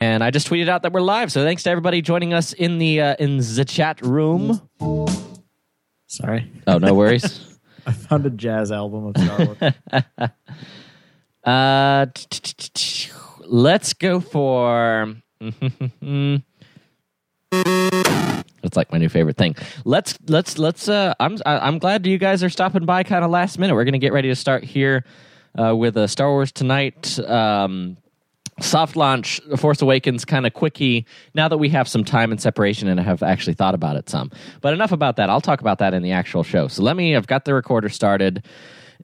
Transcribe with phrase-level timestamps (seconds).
[0.00, 1.30] And I just tweeted out that we're live.
[1.30, 4.60] So thanks to everybody joining us in the uh, in the chat room.
[6.06, 6.50] Sorry.
[6.66, 7.58] Oh, no worries.
[7.86, 9.58] I found a jazz album of Star Wars.
[11.44, 12.06] uh,
[13.44, 15.14] let's go for.
[18.62, 19.54] That's like my new favorite thing.
[19.84, 20.88] Let's let's let's.
[20.88, 23.74] Uh, I'm I'm glad you guys are stopping by kind of last minute.
[23.74, 25.04] We're gonna get ready to start here
[25.58, 27.18] uh, with a Star Wars tonight.
[27.20, 27.96] Um,
[28.60, 32.88] soft launch force awakens kind of quickie now that we have some time and separation
[32.88, 34.30] and have actually thought about it some.
[34.60, 35.30] But enough about that.
[35.30, 36.68] I'll talk about that in the actual show.
[36.68, 38.44] So let me i've got the recorder started.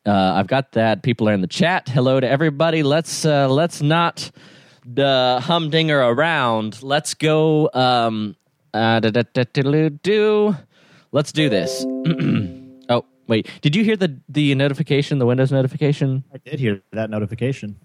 [0.05, 1.03] Uh, i've got that.
[1.03, 1.89] People are in the chat.
[1.89, 2.83] Hello to everybody.
[2.83, 4.31] Let's uh, let's not
[4.85, 6.83] the humdinger around.
[6.83, 8.37] Let's go um
[8.75, 10.57] uh, do
[11.13, 11.85] let's do this.
[12.89, 13.49] Oh wait.
[13.63, 16.23] Did you hear the the notification the windows notification?
[16.33, 17.81] I did hear that notification.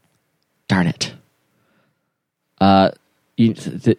[0.67, 1.15] darn it
[2.61, 2.91] uh,
[3.37, 3.55] you,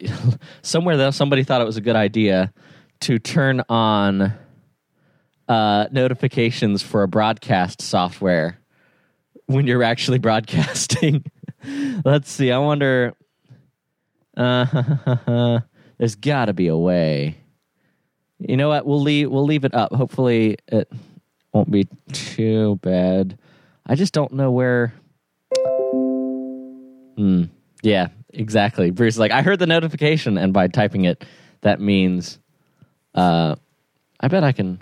[0.62, 2.52] somewhere though, somebody thought it was a good idea
[3.01, 4.32] to turn on
[5.49, 8.59] uh, notifications for a broadcast software
[9.46, 11.24] when you're actually broadcasting.
[12.05, 12.52] Let's see.
[12.52, 13.15] I wonder.
[14.37, 15.60] Uh,
[15.99, 17.37] there's got to be a way.
[18.38, 18.87] You know what?
[18.87, 19.29] We'll leave.
[19.30, 19.93] We'll leave it up.
[19.93, 20.90] Hopefully, it
[21.52, 23.38] won't be too bad.
[23.87, 24.95] I just don't know where.
[27.16, 27.45] Hmm.
[27.83, 28.91] Yeah, exactly.
[28.91, 31.25] Bruce is like, I heard the notification, and by typing it,
[31.63, 32.39] that means,
[33.15, 33.57] uh,
[34.21, 34.80] I bet I can.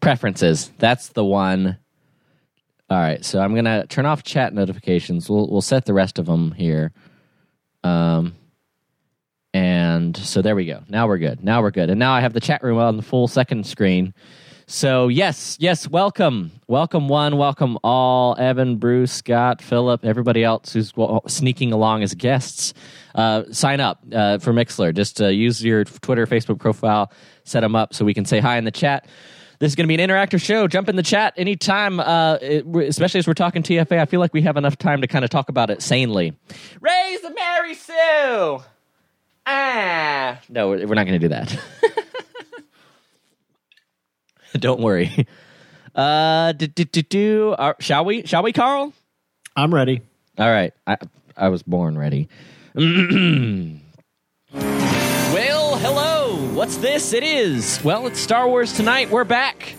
[0.00, 0.70] Preferences.
[0.78, 1.76] That's the one.
[2.90, 5.28] All right, so I'm gonna turn off chat notifications.
[5.28, 6.92] We'll we'll set the rest of them here.
[7.84, 8.34] Um,
[9.52, 10.82] and so there we go.
[10.88, 11.42] Now we're good.
[11.42, 11.90] Now we're good.
[11.90, 14.14] And now I have the chat room on the full second screen.
[14.70, 20.92] So yes, yes, welcome, welcome one, welcome all, Evan, Bruce, Scott, Philip, everybody else who's
[21.26, 22.74] sneaking along as guests.
[23.14, 24.94] Uh, sign up uh, for Mixlr.
[24.94, 27.10] Just uh, use your Twitter, Facebook profile,
[27.44, 29.06] set them up so we can say hi in the chat.
[29.58, 30.68] This is going to be an interactive show.
[30.68, 33.98] Jump in the chat anytime, uh, it, especially as we're talking TFA.
[33.98, 36.36] I feel like we have enough time to kind of talk about it sanely.
[36.82, 38.60] Raise the Mary Sue.
[39.46, 41.58] Ah, no, we're we're not going to do that.
[44.58, 45.26] Don't worry.
[45.94, 47.50] Uh, do, do, do, do.
[47.52, 48.26] Uh, shall we?
[48.26, 48.92] Shall we, Carl?
[49.56, 50.02] I'm ready.
[50.38, 50.72] All right.
[50.86, 50.96] I
[51.36, 52.28] I was born ready.
[52.74, 53.80] well,
[55.76, 56.36] hello.
[56.54, 57.12] What's this?
[57.12, 57.82] It is.
[57.82, 59.10] Well, it's Star Wars tonight.
[59.10, 59.74] We're back.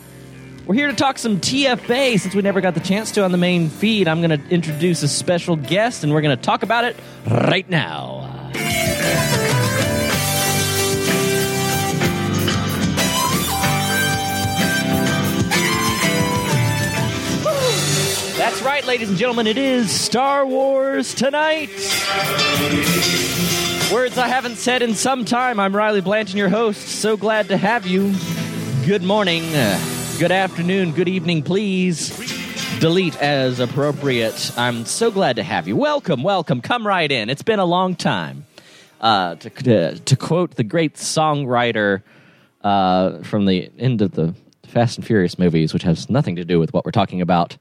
[0.65, 3.37] We're here to talk some TFA since we never got the chance to on the
[3.37, 4.07] main feed.
[4.07, 6.95] I'm going to introduce a special guest and we're going to talk about it
[7.27, 8.51] right now.
[18.89, 19.45] Ladies and gentlemen.
[19.45, 21.69] It is Star Wars tonight.
[23.93, 25.59] Words I haven't said in some time.
[25.59, 26.87] I'm Riley Blanton, your host.
[26.87, 28.15] So glad to have you.
[28.87, 29.79] Good morning, uh,
[30.17, 32.09] good afternoon, good evening, please.
[32.79, 34.51] Delete as appropriate.
[34.57, 35.75] I'm so glad to have you.
[35.75, 36.59] Welcome, welcome.
[36.59, 37.29] Come right in.
[37.29, 38.43] It's been a long time.
[38.99, 42.01] Uh, to, to, to quote the great songwriter
[42.63, 44.33] uh, from the end of the
[44.65, 47.55] Fast and Furious movies, which has nothing to do with what we're talking about.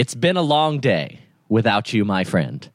[0.00, 1.18] It's been a long day
[1.50, 2.66] without you, my friend.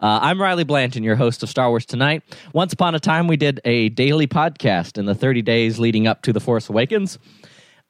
[0.00, 2.24] Uh, I'm Riley Blanton, your host of Star Wars Tonight.
[2.52, 6.22] Once upon a time, we did a daily podcast in the 30 days leading up
[6.22, 7.20] to The Force Awakens,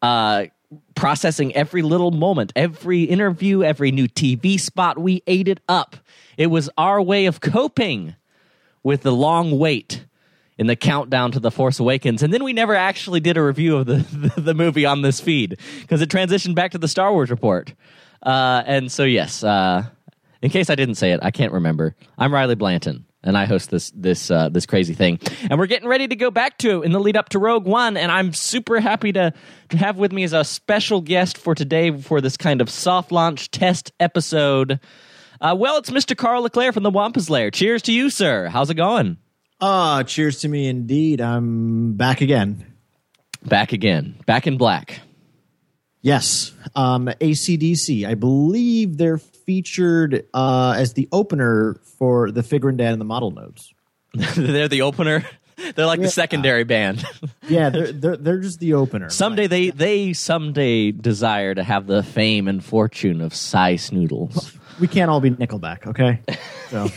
[0.03, 0.45] uh,
[0.95, 4.99] processing every little moment, every interview, every new TV spot.
[4.99, 5.97] We ate it up.
[6.37, 8.15] It was our way of coping
[8.83, 10.05] with the long wait
[10.59, 12.23] in the countdown to The Force Awakens.
[12.23, 13.97] And then we never actually did a review of the,
[14.37, 17.73] the, the movie on this feed because it transitioned back to the Star Wars report.
[18.23, 19.85] Uh, and so, yes, uh,
[20.41, 21.95] in case I didn't say it, I can't remember.
[22.19, 25.19] I'm Riley Blanton, and I host this this uh, this crazy thing.
[25.51, 27.97] And we're getting ready to go back to in the lead up to Rogue One,
[27.97, 29.33] and I'm super happy to,
[29.71, 33.13] to have with me as a special guest for today for this kind of soft
[33.13, 34.81] launch test episode.
[35.41, 36.17] Uh, well, it's Mr.
[36.17, 37.51] Carl Leclerc from the Wampa's Lair.
[37.51, 38.47] Cheers to you, sir.
[38.49, 39.17] How's it going?
[39.61, 41.21] Ah, cheers to me indeed.
[41.21, 42.67] I'm back again.
[43.45, 44.21] Back again.
[44.27, 45.01] Back in black.
[46.03, 46.53] Yes.
[46.75, 48.07] Um, ACDC.
[48.07, 53.05] I believe they're featured uh, as the opener for the Figure and Dan and the
[53.07, 53.73] Model Notes.
[54.15, 55.25] They're the opener.
[55.75, 56.07] They're like Yeah.
[56.07, 57.05] the secondary band.
[57.49, 59.11] Yeah, they're, they're, they're just the opener.
[59.11, 64.57] someday they they someday desire to have the fame and fortune of Sy Snootles.
[64.81, 66.21] We can't all be Nickelback, okay?
[66.71, 66.89] So,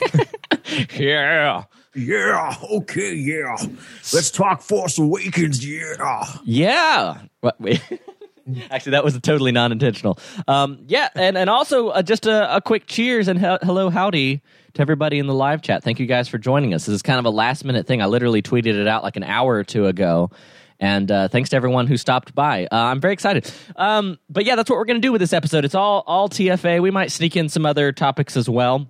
[0.97, 1.63] yeah.
[1.95, 3.55] Yeah, okay, yeah.
[4.13, 6.25] Let's talk Force Awakens, yeah.
[6.45, 7.17] Yeah.
[7.41, 7.81] What, wait.
[8.71, 10.19] Actually, that was totally non-intentional.
[10.47, 14.41] Um, yeah, and and also uh, just a, a quick cheers and he- hello, howdy
[14.73, 15.83] to everybody in the live chat.
[15.83, 16.85] Thank you guys for joining us.
[16.85, 18.01] This is kind of a last minute thing.
[18.01, 20.31] I literally tweeted it out like an hour or two ago.
[20.77, 22.65] And uh, thanks to everyone who stopped by.
[22.65, 23.49] Uh, I'm very excited.
[23.77, 25.63] Um, but yeah, that's what we're going to do with this episode.
[25.63, 26.81] It's all all TFA.
[26.81, 28.89] We might sneak in some other topics as well.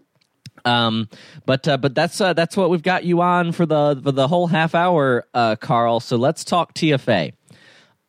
[0.66, 1.10] Um,
[1.46, 4.28] but uh, but that's uh, that's what we've got you on for the for the
[4.28, 6.00] whole half hour, uh, Carl.
[6.00, 7.34] So let's talk TFA.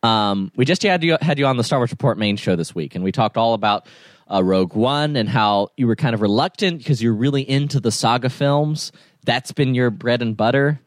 [0.07, 2.75] Um, we just had you had you on the Star Wars Report main show this
[2.75, 3.87] week, and we talked all about
[4.33, 7.91] uh, Rogue One and how you were kind of reluctant because you're really into the
[7.91, 8.93] saga films.
[9.25, 10.81] That's been your bread and butter,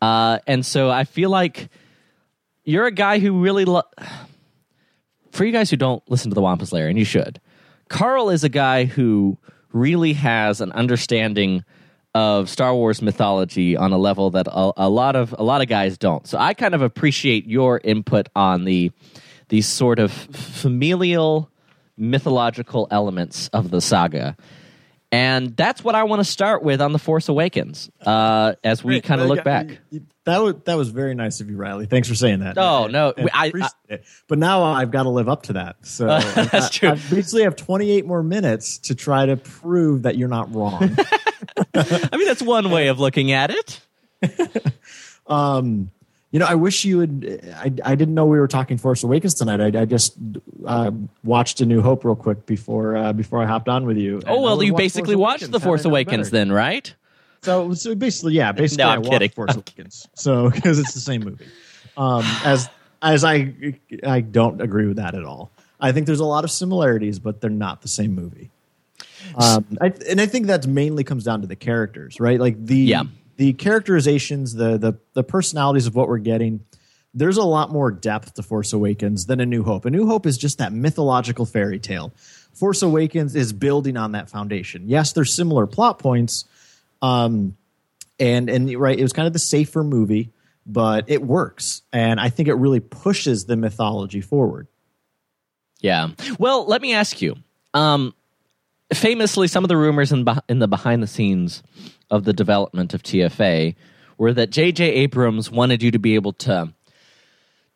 [0.00, 1.68] uh, and so I feel like
[2.64, 3.64] you're a guy who really.
[3.64, 3.82] Lo-
[5.32, 7.40] For you guys who don't listen to the Wampa's Lair, and you should,
[7.88, 9.38] Carl is a guy who
[9.72, 11.64] really has an understanding
[12.14, 15.68] of Star Wars mythology on a level that a, a, lot of a lot of
[15.68, 16.26] guys don't.
[16.26, 18.90] So I kind of appreciate your input on the
[19.48, 21.50] these sort of familial
[21.96, 24.36] mythological elements of the saga.
[25.12, 29.00] And that's what I want to start with on The Force Awakens uh, as we
[29.00, 29.80] kind of look back.
[30.24, 31.86] That was, that was very nice of you, Riley.
[31.86, 32.56] Thanks for saying that.
[32.56, 33.12] Oh, no.
[33.32, 33.50] I,
[33.90, 33.98] I,
[34.28, 35.84] but now I've got to live up to that.
[35.84, 36.88] So that's I, true.
[36.90, 40.96] I basically have 28 more minutes to try to prove that you're not wrong.
[41.74, 43.80] I mean, that's one way of looking at it.
[45.26, 45.90] um,
[46.30, 47.52] you know, I wish you would.
[47.56, 49.60] I, I didn't know we were talking Force Awakens tonight.
[49.60, 50.16] I, I just
[50.64, 50.92] uh,
[51.24, 54.22] watched A New Hope real quick before uh, before I hopped on with you.
[54.26, 56.94] Oh well, you basically watched The Force Awakens then, right?
[57.42, 59.30] So, so basically, yeah, basically, no, I'm I kidding.
[59.30, 60.08] Force Awakens.
[60.14, 61.46] So because it's the same movie.
[61.96, 62.68] Um, as
[63.02, 63.54] as I
[64.04, 65.50] I don't agree with that at all.
[65.80, 68.50] I think there's a lot of similarities, but they're not the same movie.
[69.36, 72.40] Um, I, and I think that mainly comes down to the characters, right?
[72.40, 73.04] Like the yeah
[73.40, 76.60] the characterizations, the the the personalities of what we're getting.
[77.14, 79.86] There's a lot more depth to Force Awakens than A New Hope.
[79.86, 82.12] A New Hope is just that mythological fairy tale.
[82.52, 84.90] Force Awakens is building on that foundation.
[84.90, 86.44] Yes, there's similar plot points,
[87.00, 87.56] um,
[88.18, 90.34] and and right, it was kind of the safer movie,
[90.66, 94.66] but it works, and I think it really pushes the mythology forward.
[95.80, 96.10] Yeah.
[96.38, 97.36] Well, let me ask you.
[97.72, 98.14] Um,
[98.92, 101.62] famously, some of the rumors in, in the behind the scenes
[102.10, 103.74] of the development of TFA
[104.18, 104.84] were that J.J.
[104.84, 106.72] Abrams wanted you to be able to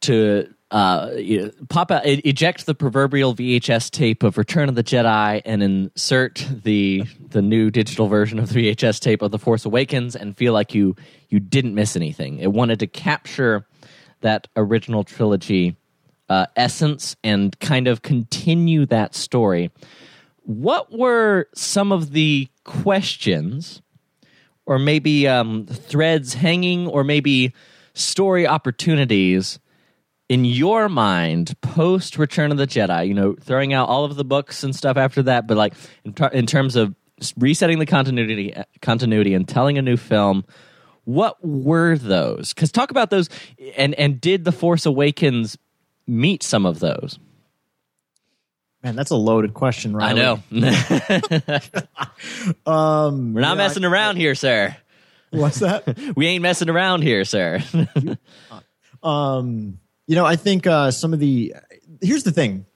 [0.02, 1.08] to uh,
[1.68, 7.04] pop out, eject the proverbial VHS tape of Return of the Jedi and insert the
[7.30, 10.74] the new digital version of the VHS tape of The Force Awakens and feel like
[10.74, 10.96] you
[11.28, 12.38] you didn't miss anything.
[12.38, 13.66] It wanted to capture
[14.20, 15.76] that original trilogy
[16.28, 19.70] uh, essence and kind of continue that story.
[20.44, 23.82] What were some of the questions
[24.66, 27.52] or maybe um, threads hanging, or maybe
[27.92, 29.58] story opportunities
[30.28, 33.08] in your mind post Return of the Jedi?
[33.08, 35.74] You know, throwing out all of the books and stuff after that, but like
[36.04, 36.94] in, in terms of
[37.36, 40.44] resetting the continuity, continuity and telling a new film.
[41.04, 42.54] What were those?
[42.54, 43.28] Because talk about those,
[43.76, 45.58] and and did the Force Awakens
[46.06, 47.18] meet some of those?
[48.84, 50.10] Man, that's a loaded question, right?
[50.10, 50.42] I know.
[52.70, 54.76] um, We're not yeah, messing around here, sir.
[55.30, 55.98] What's that?
[56.16, 57.62] we ain't messing around here, sir.
[59.02, 61.54] um, you know, I think uh, some of the
[62.02, 62.66] here's the thing.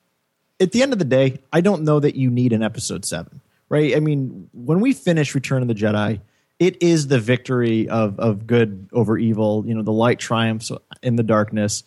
[0.58, 3.42] At the end of the day, I don't know that you need an episode seven,
[3.68, 3.94] right?
[3.94, 6.22] I mean, when we finish Return of the Jedi,
[6.58, 9.62] it is the victory of of good over evil.
[9.66, 10.72] You know, the light triumphs
[11.02, 11.84] in the darkness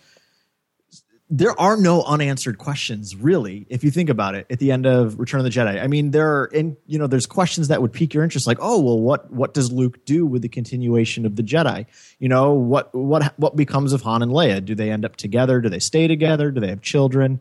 [1.33, 5.17] there are no unanswered questions really if you think about it at the end of
[5.17, 5.81] return of the jedi.
[5.81, 8.57] I mean there are in you know there's questions that would pique your interest like
[8.59, 11.85] oh well what what does luke do with the continuation of the jedi?
[12.19, 14.63] You know what what what becomes of han and leia?
[14.63, 15.61] Do they end up together?
[15.61, 16.51] Do they stay together?
[16.51, 17.39] Do they have children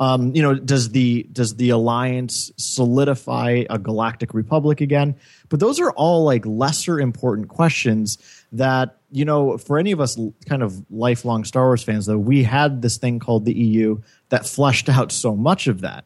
[0.00, 5.16] um, you know, does the does the alliance solidify a galactic republic again?
[5.48, 8.18] But those are all like lesser important questions
[8.52, 12.42] that you know, for any of us kind of lifelong Star Wars fans, though, we
[12.42, 16.04] had this thing called the EU that fleshed out so much of that.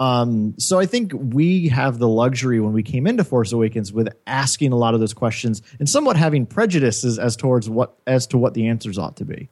[0.00, 4.08] Um, so I think we have the luxury when we came into Force Awakens with
[4.26, 8.38] asking a lot of those questions and somewhat having prejudices as towards what as to
[8.38, 9.48] what the answers ought to be.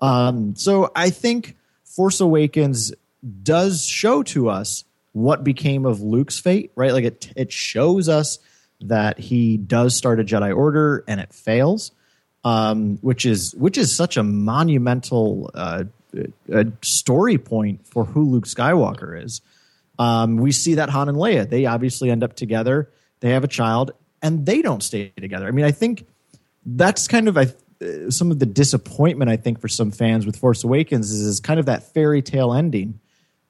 [0.00, 2.92] Um, so I think Force Awakens
[3.42, 6.92] does show to us what became of Luke's fate, right?
[6.92, 8.38] Like it it shows us
[8.80, 11.92] that he does start a Jedi Order and it fails,
[12.44, 15.84] um, which is which is such a monumental uh,
[16.52, 19.40] a story point for who Luke Skywalker is.
[19.98, 22.90] Um, we see that Han and Leia they obviously end up together.
[23.20, 25.46] They have a child, and they don't stay together.
[25.46, 26.06] I mean, I think
[26.66, 27.46] that's kind of I,
[28.10, 31.60] some of the disappointment I think for some fans with Force Awakens is, is kind
[31.60, 32.98] of that fairy tale ending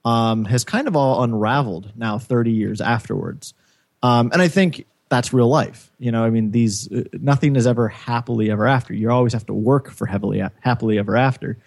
[0.04, 3.54] um, has kind of all unraveled now 30 years afterwards.
[4.02, 5.90] Um, and I think that's real life.
[5.98, 8.94] You know, I mean, these uh, nothing is ever happily ever after.
[8.94, 11.58] You always have to work for heavily happily ever after.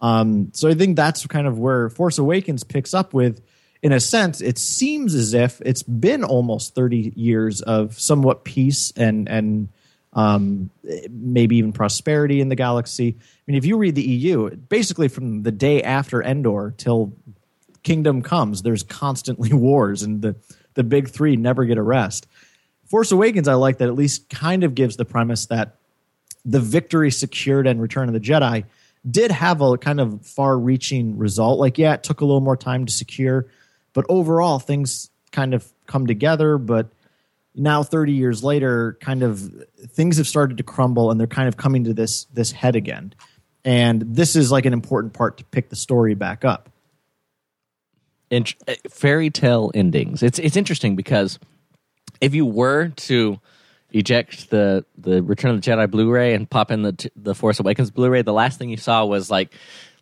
[0.00, 3.40] Um, so I think that's kind of where Force Awakens picks up with.
[3.80, 8.92] In a sense, it seems as if it's been almost 30 years of somewhat peace
[8.96, 9.68] and and
[10.12, 10.70] um,
[11.10, 13.16] maybe even prosperity in the galaxy.
[13.16, 17.12] I mean, if you read the EU, basically from the day after Endor till
[17.82, 20.36] Kingdom comes, there's constantly wars, and the
[20.74, 22.26] the big three never get a rest.
[22.86, 25.76] Force Awakens, I like that at least kind of gives the premise that
[26.44, 28.64] the victory secured and Return of the Jedi
[29.08, 31.58] did have a kind of far reaching result.
[31.58, 33.46] Like, yeah, it took a little more time to secure,
[33.92, 36.58] but overall things kind of come together.
[36.58, 36.88] But
[37.54, 39.50] now 30 years later, kind of
[39.88, 43.14] things have started to crumble and they're kind of coming to this this head again.
[43.64, 46.70] And this is like an important part to pick the story back up.
[48.30, 50.22] Int- uh, fairy tale endings.
[50.22, 51.38] It's it's interesting because
[52.20, 53.40] if you were to
[53.90, 57.90] eject the the Return of the Jedi Blu-ray and pop in the the Force Awakens
[57.90, 59.54] Blu-ray, the last thing you saw was like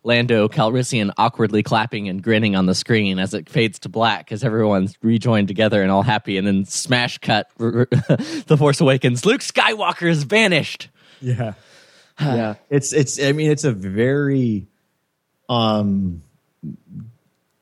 [0.03, 4.43] Lando Calrissian awkwardly clapping and grinning on the screen as it fades to black as
[4.43, 9.25] everyone's rejoined together and all happy, and then smash cut the Force Awakens.
[9.25, 10.89] Luke Skywalker has vanished.
[11.21, 11.53] Yeah,
[12.19, 12.55] yeah.
[12.69, 13.21] It's it's.
[13.21, 14.67] I mean, it's a very,
[15.49, 16.21] um,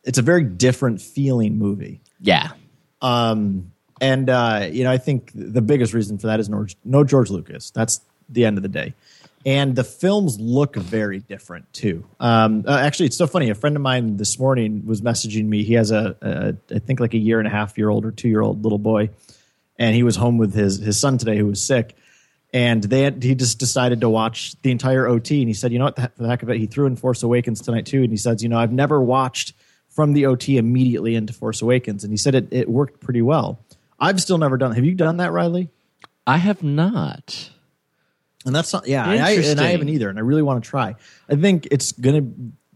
[0.06, 2.02] it's a very different feeling movie.
[2.22, 2.52] Yeah.
[3.02, 7.04] Um, and uh, you know, I think the biggest reason for that is no, no
[7.04, 7.72] George Lucas.
[7.72, 8.94] That's the end of the day.
[9.46, 12.04] And the films look very different too.
[12.20, 13.52] Um, uh, actually, it's so funny.
[13.52, 15.64] A friend of mine this morning was messaging me.
[15.64, 18.12] He has a, a I think like a year and a half year old or
[18.12, 19.12] two year old little boy,
[19.78, 21.96] and he was home with his his son today who was sick.
[22.54, 25.42] And they had, he just decided to watch the entire OT.
[25.42, 27.22] And he said, you know what, for the heck of it, he threw in Force
[27.22, 28.02] Awakens tonight too.
[28.02, 29.54] And he says, you know, I've never watched
[29.96, 32.04] from the OT immediately into Force Awakens.
[32.04, 33.60] And he said it, it worked pretty well.
[33.98, 34.74] I've still never done.
[34.74, 35.70] Have you done that, Riley?
[36.28, 37.50] I have not.
[38.46, 40.10] And that's not, yeah, I, and I haven't either.
[40.10, 40.96] And I really want to try.
[41.30, 42.28] I think it's gonna,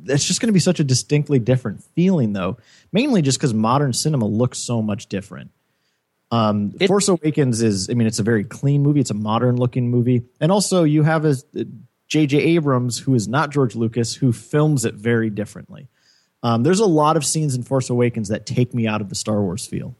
[0.05, 2.57] it's just gonna be such a distinctly different feeling, though.
[2.93, 5.51] Mainly just because modern cinema looks so much different.
[6.31, 9.01] Um, it, Force Awakens is, I mean, it's a very clean movie.
[9.01, 11.35] It's a modern looking movie, and also you have a
[12.07, 12.38] J.J.
[12.38, 15.89] Abrams, who is not George Lucas, who films it very differently.
[16.41, 19.15] Um, there's a lot of scenes in Force Awakens that take me out of the
[19.15, 19.96] Star Wars feel.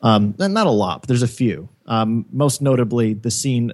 [0.00, 1.68] Um, not a lot, but there's a few.
[1.86, 3.72] Um, most notably, the scene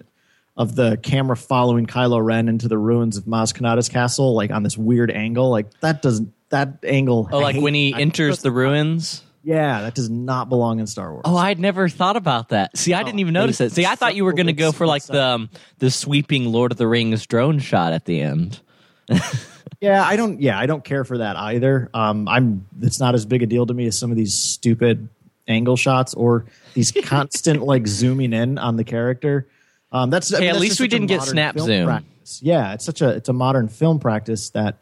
[0.56, 4.62] of the camera following Kylo Ren into the ruins of Maz Kanata's castle, like on
[4.62, 5.50] this weird angle.
[5.50, 7.28] Like that doesn't that angle.
[7.32, 9.24] Oh, like when he I enters the ruins.
[9.42, 11.22] Yeah, that does not belong in Star Wars.
[11.24, 12.76] Oh, I'd never thought about that.
[12.76, 13.72] See, I oh, didn't even notice it.
[13.72, 16.72] See, I thought you were going to go for like the um, the sweeping Lord
[16.72, 18.60] of the Rings drone shot at the end.
[19.80, 20.40] yeah, I don't.
[20.40, 21.90] Yeah, I don't care for that either.
[21.94, 22.66] Um, I'm.
[22.82, 25.08] It's not as big a deal to me as some of these stupid
[25.48, 26.44] angle shots or
[26.74, 29.46] these constant like zooming in on the character.
[29.92, 31.86] Um, that's, hey, I mean, at that's least we didn't get snap zoom.
[31.86, 32.40] Practice.
[32.42, 34.76] Yeah, it's such a it's a modern film practice that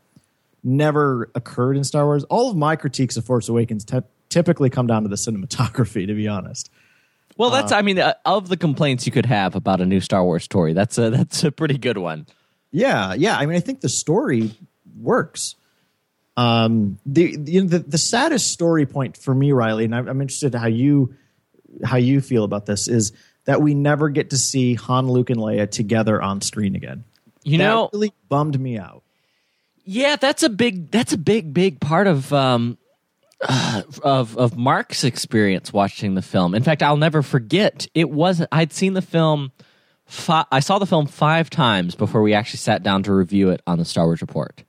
[0.64, 2.25] never occurred in Star Wars.
[2.25, 6.14] All of my critiques of Force Awakens te- typically come down to the cinematography, to
[6.14, 6.71] be honest.
[7.37, 10.00] Well, that's uh, I mean, uh, of the complaints you could have about a new
[10.00, 12.26] Star Wars story, that's a that's a pretty good one.
[12.71, 13.38] Yeah, yeah.
[13.38, 14.50] I mean, I think the story
[15.00, 15.55] works.
[16.37, 20.55] Um, the, the the, the saddest story point for me, Riley, and I'm, I'm interested
[20.55, 21.14] how you
[21.85, 23.12] how you feel about this is
[23.45, 27.05] that we never get to see Han, Luke, and Leia together on screen again.
[27.43, 29.02] You that know, really bummed me out.
[29.85, 32.78] Yeah, that's a big that's a big big part of um,
[33.40, 36.55] uh, of of Mark's experience watching the film.
[36.55, 37.87] In fact, I'll never forget.
[37.95, 38.49] It wasn't.
[38.52, 39.50] I'd seen the film.
[40.07, 43.61] Fi- I saw the film five times before we actually sat down to review it
[43.67, 44.62] on the Star Wars Report.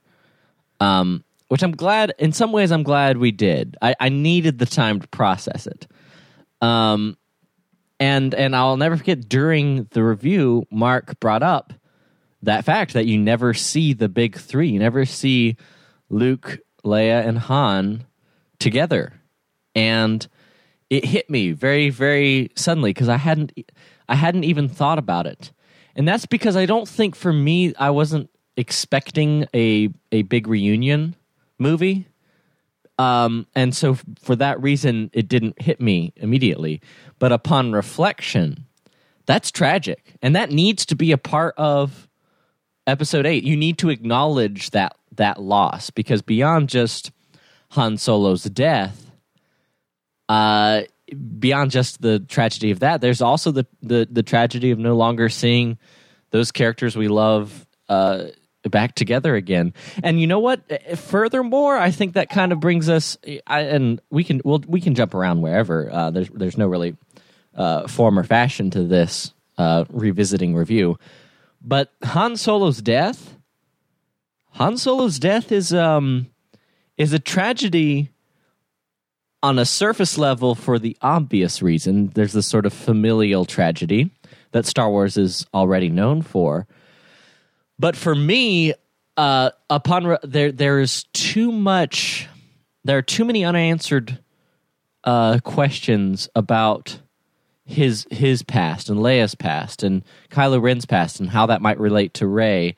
[0.80, 2.14] Um, which I'm glad.
[2.18, 3.76] In some ways, I'm glad we did.
[3.82, 5.86] I, I needed the time to process it.
[6.62, 7.16] Um,
[7.98, 11.72] and and I'll never forget during the review, Mark brought up
[12.42, 14.70] that fact that you never see the big three.
[14.70, 15.56] You never see
[16.08, 18.06] Luke, Leia, and Han
[18.58, 19.12] together,
[19.74, 20.26] and
[20.88, 23.52] it hit me very very suddenly because I hadn't
[24.08, 25.52] I hadn't even thought about it,
[25.94, 31.16] and that's because I don't think for me I wasn't expecting a a big reunion
[31.58, 32.06] movie.
[32.98, 36.82] Um, and so for that reason, it didn't hit me immediately.
[37.18, 38.66] But upon reflection,
[39.24, 40.16] that's tragic.
[40.20, 42.08] And that needs to be a part of
[42.86, 43.44] episode eight.
[43.44, 47.10] You need to acknowledge that that loss because beyond just
[47.70, 49.10] Han Solo's death,
[50.28, 50.82] uh,
[51.38, 55.30] beyond just the tragedy of that, there's also the, the, the tragedy of no longer
[55.30, 55.78] seeing
[56.30, 58.26] those characters we love uh,
[58.68, 59.72] back together again.
[60.02, 60.60] And you know what?
[60.98, 64.94] Furthermore, I think that kind of brings us, I, and we can we'll, we can
[64.94, 65.90] jump around wherever.
[65.90, 66.96] Uh, there's there's no really
[67.54, 70.98] uh, form or fashion to this uh, revisiting review.
[71.62, 73.36] But Han Solo's death,
[74.52, 76.26] Han Solo's death is um
[76.96, 78.10] is a tragedy
[79.42, 82.08] on a surface level for the obvious reason.
[82.14, 84.10] There's this sort of familial tragedy
[84.52, 86.66] that Star Wars is already known for.
[87.80, 88.74] But for me,
[89.16, 92.28] uh, upon re- there, there is too much.
[92.84, 94.18] There are too many unanswered
[95.02, 97.00] uh, questions about
[97.64, 102.12] his his past and Leia's past and Kylo Ren's past and how that might relate
[102.14, 102.76] to Rey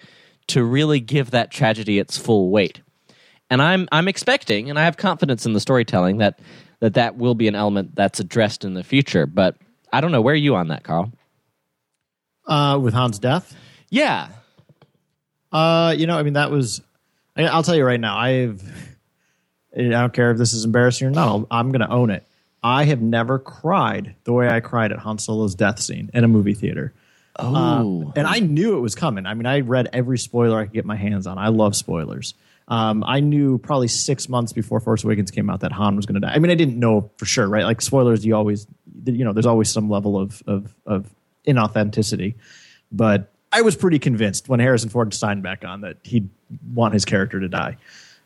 [0.49, 2.81] to really give that tragedy its full weight.
[3.51, 6.39] And I'm I'm expecting and I have confidence in the storytelling that
[6.79, 9.27] that that will be an element that's addressed in the future.
[9.27, 9.57] But
[9.93, 11.11] I don't know where are you on that, Carl?
[12.47, 13.57] Uh, with Han's death,
[13.89, 14.29] Yeah,
[15.53, 16.81] uh, you know, I mean, that was.
[17.37, 18.17] I, I'll tell you right now.
[18.17, 18.63] I've.
[19.77, 21.29] I don't care if this is embarrassing or not.
[21.29, 22.27] I'll, I'm going to own it.
[22.63, 26.29] I have never cried the way I cried at Han Solo's death scene in a
[26.29, 26.93] movie theater.
[27.37, 29.25] Oh, Um, and I knew it was coming.
[29.25, 31.39] I mean, I read every spoiler I could get my hands on.
[31.39, 32.35] I love spoilers.
[32.69, 36.21] Um, I knew probably six months before Force Awakens came out that Han was going
[36.21, 36.35] to die.
[36.35, 37.65] I mean, I didn't know for sure, right?
[37.65, 38.67] Like spoilers, you always,
[39.07, 41.11] you know, there's always some level of of, of
[41.49, 42.35] inauthenticity.
[42.93, 46.29] But I was pretty convinced when Harrison Ford signed back on that he'd
[46.75, 47.77] want his character to die.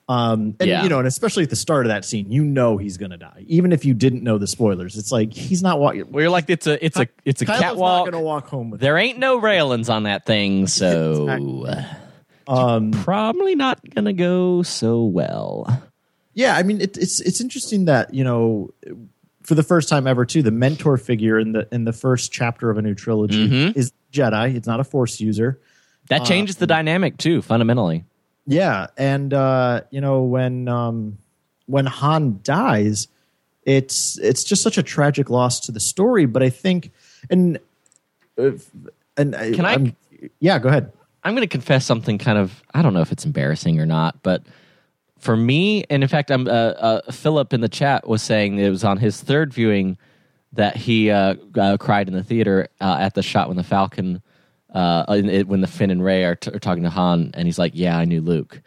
[0.08, 0.84] Um, and Yeah.
[0.84, 3.16] you know, and especially at the start of that scene, you know he's going to
[3.16, 4.96] die, even if you didn't know the spoilers.
[4.96, 6.10] It's like he's not walking.
[6.12, 8.00] well, you're like it's a it's a it's a Kylo's not catwalk.
[8.04, 8.80] going to walk home with.
[8.80, 11.28] There ain't no railings on that thing, so
[12.48, 15.82] Um, probably not gonna go so well.
[16.34, 18.70] Yeah, I mean it, it's it's interesting that you know
[19.42, 22.70] for the first time ever too the mentor figure in the in the first chapter
[22.70, 23.76] of a new trilogy Mm-hmm.
[23.78, 24.54] is Jedi.
[24.54, 25.60] It's not a Force user.
[26.08, 28.04] That changes the dynamic too, fundamentally.
[28.46, 31.18] Yeah, and uh, you know when um,
[31.66, 33.08] when Han dies,
[33.64, 36.26] it's it's just such a tragic loss to the story.
[36.26, 36.92] But I think
[37.28, 37.58] and
[38.38, 38.52] uh,
[39.16, 39.96] and Can I- I'm-
[40.40, 40.92] yeah, go ahead.
[41.24, 44.22] I'm going to confess something kind of I don't know if it's embarrassing or not,
[44.22, 44.44] but
[45.18, 48.70] for me, and in fact, I'm uh, uh, Philip in the chat was saying it
[48.70, 49.98] was on his third viewing
[50.52, 54.22] that he uh, uh, cried in the theater uh, at the shot when the Falcon,
[54.72, 57.46] uh, in it, when the Finn and Rey are, t- are talking to Han, and
[57.46, 58.60] he's like, "Yeah, I knew Luke,"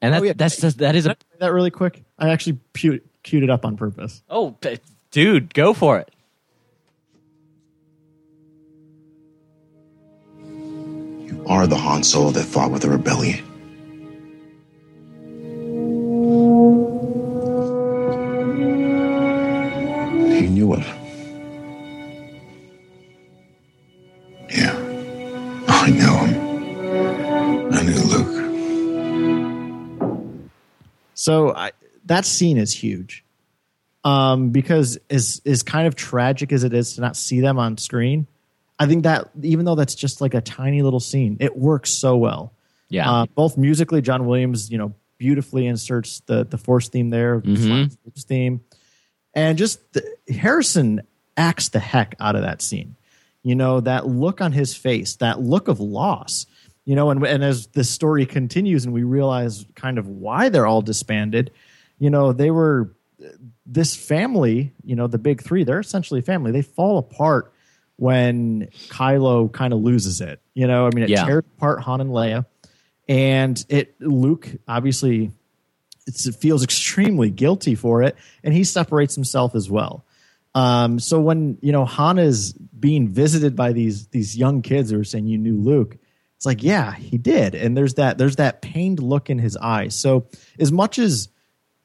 [0.00, 0.32] and that, Oh, yeah.
[0.36, 2.04] that's just, that is a That really quick.
[2.18, 4.22] I actually pu- queued it up on purpose.
[4.30, 4.56] oh,
[5.10, 6.10] dude, go for it.
[11.28, 13.42] You are the Han Solo that fought with the rebellion.
[20.38, 20.84] He knew it.
[31.26, 31.72] So I,
[32.04, 33.24] that scene is huge,
[34.04, 37.78] um, because as as kind of tragic as it is to not see them on
[37.78, 38.28] screen,
[38.78, 42.16] I think that even though that's just like a tiny little scene, it works so
[42.16, 42.52] well.
[42.88, 43.10] Yeah.
[43.10, 47.92] Uh, both musically, John Williams, you know, beautifully inserts the the Force theme there, Mm-hmm.
[48.04, 48.60] Force theme,
[49.34, 51.02] and just the, Harrison
[51.36, 52.94] acts the heck out of that scene.
[53.42, 56.46] You know that look on his face, that look of loss.
[56.86, 60.66] You know, and and as the story continues, and we realize kind of why they're
[60.66, 61.50] all disbanded.
[61.98, 62.94] You know, they were
[63.66, 64.72] this family.
[64.84, 65.64] You know, the big three.
[65.64, 66.52] They're essentially a family.
[66.52, 67.52] They fall apart
[67.96, 70.40] when Kylo kind of loses it.
[70.54, 71.26] You know, I mean, it Yeah.
[71.26, 72.46] tears apart Han and Leia
[73.08, 75.30] and it Luke obviously
[76.06, 80.04] it's, it feels extremely guilty for it, and he separates himself as well.
[80.54, 85.00] Um, so when you know Han is being visited by these these young kids who
[85.00, 85.96] are saying you knew Luke,
[86.36, 89.96] it's like yeah he did, and there's that there's that pained look in his eyes.
[89.96, 90.26] So
[90.58, 91.28] as much as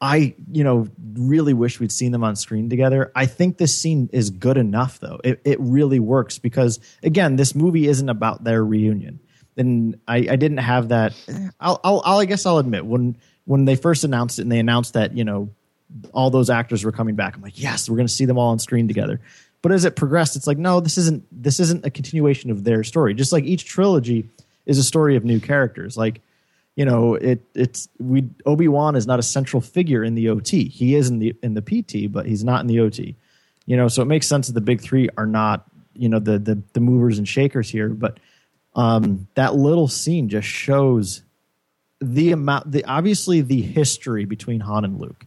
[0.02, 3.12] I, you know, really wish we'd seen them on screen together.
[3.16, 5.22] I think this scene is good enough, though.
[5.24, 9.20] It, it really works because, again, this movie isn't about their reunion.
[9.58, 11.14] And I, I didn't have that.
[11.60, 14.60] I'll, I'll, I'll, I guess I'll admit when when they first announced it and they
[14.60, 15.50] announced that you know
[16.14, 18.50] all those actors were coming back, I'm like, yes, we're going to see them all
[18.50, 19.20] on screen together.
[19.62, 22.84] But as it progressed, it's like, no, this isn't this isn't a continuation of their
[22.84, 23.14] story.
[23.14, 24.30] Just like each trilogy
[24.66, 25.98] is a story of new characters.
[25.98, 26.22] Like
[26.76, 30.96] you know it it's we obi-wan is not a central figure in the ot he
[30.96, 33.16] is in the in the pt but he's not in the ot
[33.66, 36.40] you know so it makes sense that the big three are not you know the
[36.40, 38.20] the, the movers and shakers here but
[38.76, 41.24] um that little scene just shows
[42.00, 45.26] the amount the obviously the history between han and luke.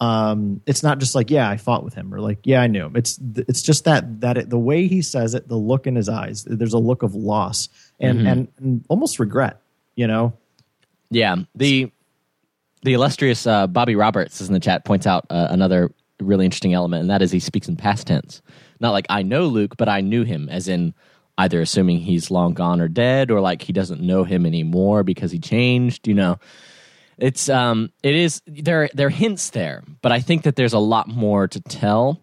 [0.00, 2.86] Um it's not just like yeah i fought with him or like yeah i knew
[2.86, 2.96] him.
[2.96, 6.08] It's it's just that that it, the way he says it the look in his
[6.08, 7.68] eyes there's a look of loss
[8.00, 9.60] and and, and almost regret
[9.94, 10.32] you know
[11.10, 11.90] Yeah, the
[12.82, 16.74] the illustrious uh, Bobby Roberts is in the chat points out uh, another really interesting
[16.74, 18.42] element, and that is he speaks in past tense.
[18.80, 20.94] Not like I know Luke, but I knew him, as in
[21.38, 25.32] either assuming he's long gone or dead, or like he doesn't know him anymore because
[25.32, 26.06] he changed.
[26.06, 26.38] You know,
[27.18, 28.88] it's um, it is there.
[28.92, 32.22] There are hints there, but I think that there's a lot more to tell.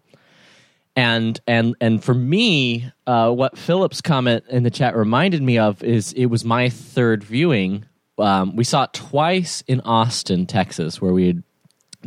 [0.96, 5.82] And and and for me, uh, what Philip's comment in the chat reminded me of
[5.82, 7.84] is it was my third viewing.
[8.16, 11.42] Um, we saw it twice in Austin, Texas, where we had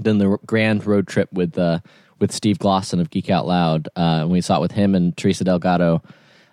[0.01, 1.79] done the grand road trip with uh,
[2.19, 3.89] with Steve Glosson of Geek Out Loud.
[3.95, 6.01] Uh, and we saw it with him and Teresa Delgado,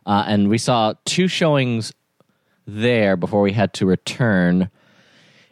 [0.05, 1.93] uh, and we saw two showings
[2.67, 4.71] there before we had to return.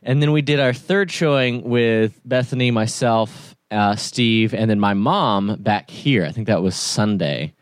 [0.03, 4.95] And then we did our third showing with Bethany, myself, uh, Steve, and then my
[4.95, 6.25] mom back here.
[6.25, 7.55] I think that was Sunday.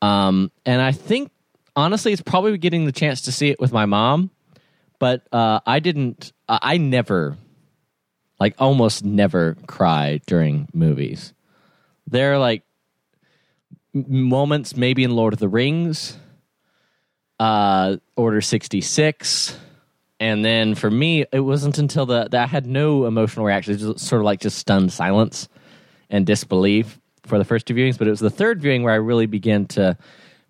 [0.00, 1.30] Um, and I think
[1.76, 4.30] honestly, it's probably getting the chance to see it with my mom.
[4.98, 6.32] But uh, I didn't.
[6.48, 7.36] I never,
[8.38, 11.32] like, almost never cry during movies.
[12.06, 12.64] There are like
[13.94, 16.18] moments, maybe in Lord of the Rings,
[17.38, 19.56] uh, Order sixty six
[20.20, 23.78] and then for me, it wasn't until the that I had no emotional reaction, It
[23.78, 25.48] just sort of like just stunned silence
[26.10, 27.96] and disbelief for the first two viewings.
[27.96, 29.96] But it was the third viewing where I really began to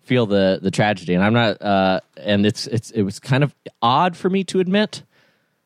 [0.01, 3.55] feel the the tragedy, and I'm not, uh, and it's it's it was kind of
[3.81, 5.03] odd for me to admit,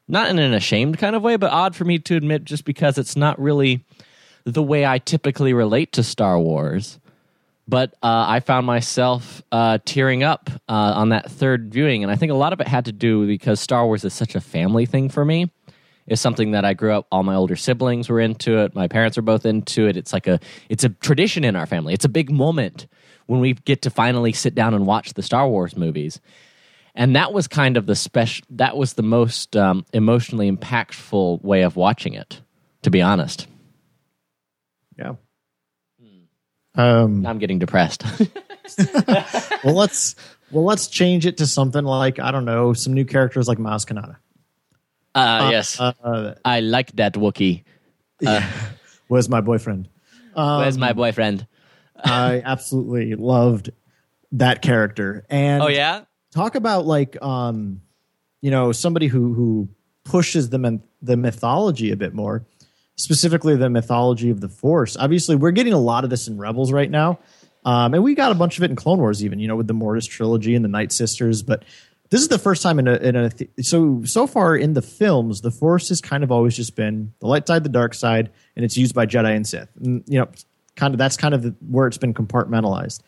[0.08, 3.00] not in an ashamed kind of way, but odd for me to admit, just because
[3.00, 3.84] it's not really
[4.44, 7.00] the way I typically relate to Star Wars
[7.68, 12.16] but uh, I found myself uh, tearing up uh, on that third viewing, and I
[12.16, 14.86] think a lot of it had to do because Star Wars is such a family
[14.86, 15.52] thing for me.
[16.08, 17.08] It's something that I grew up.
[17.12, 18.76] All my older siblings were into it.
[18.76, 19.98] My parents are both into it.
[19.98, 21.94] It's like a it's a tradition in our family.
[21.94, 22.86] It's a big moment
[23.26, 26.22] when we get to finally sit down and watch the Star Wars movies.
[26.94, 28.46] And that was kind of the special.
[28.52, 32.42] That was the most um, emotionally impactful way of watching it,
[32.84, 33.48] to be honest.
[34.98, 35.16] Yeah.
[36.76, 38.04] Um, I'm getting depressed.
[39.64, 40.16] well, let's
[40.52, 43.86] well let's change it to something like I don't know some new characters like Maz
[43.86, 44.18] Kanata.
[45.14, 47.64] Uh, yes, Uh, I like that Wookiee.
[49.08, 49.88] Where's my boyfriend.
[50.34, 51.48] Where's my boyfriend?
[52.04, 53.72] I absolutely loved
[54.34, 55.26] that character.
[55.30, 57.82] And Oh yeah, talk about like um,
[58.42, 59.70] you know somebody who who
[60.04, 62.46] pushes the the mythology a bit more,
[62.96, 64.98] specifically the mythology of the Force.
[64.98, 67.20] Obviously, we're getting a lot of this in Rebels right now,
[67.66, 69.68] um, and we got a bunch of it in Clone Wars, even you know with
[69.68, 71.42] the Mortis trilogy and the Night Sisters.
[71.42, 71.64] But
[72.10, 74.82] this is the first time in a, in a th- so so far in the
[74.82, 78.30] films, the Force has kind of always just been the light side, the dark side,
[78.56, 79.70] and it's used by Jedi and Sith.
[79.84, 80.28] And, you know,
[80.76, 83.02] kind of that's kind of the, where it's been compartmentalized.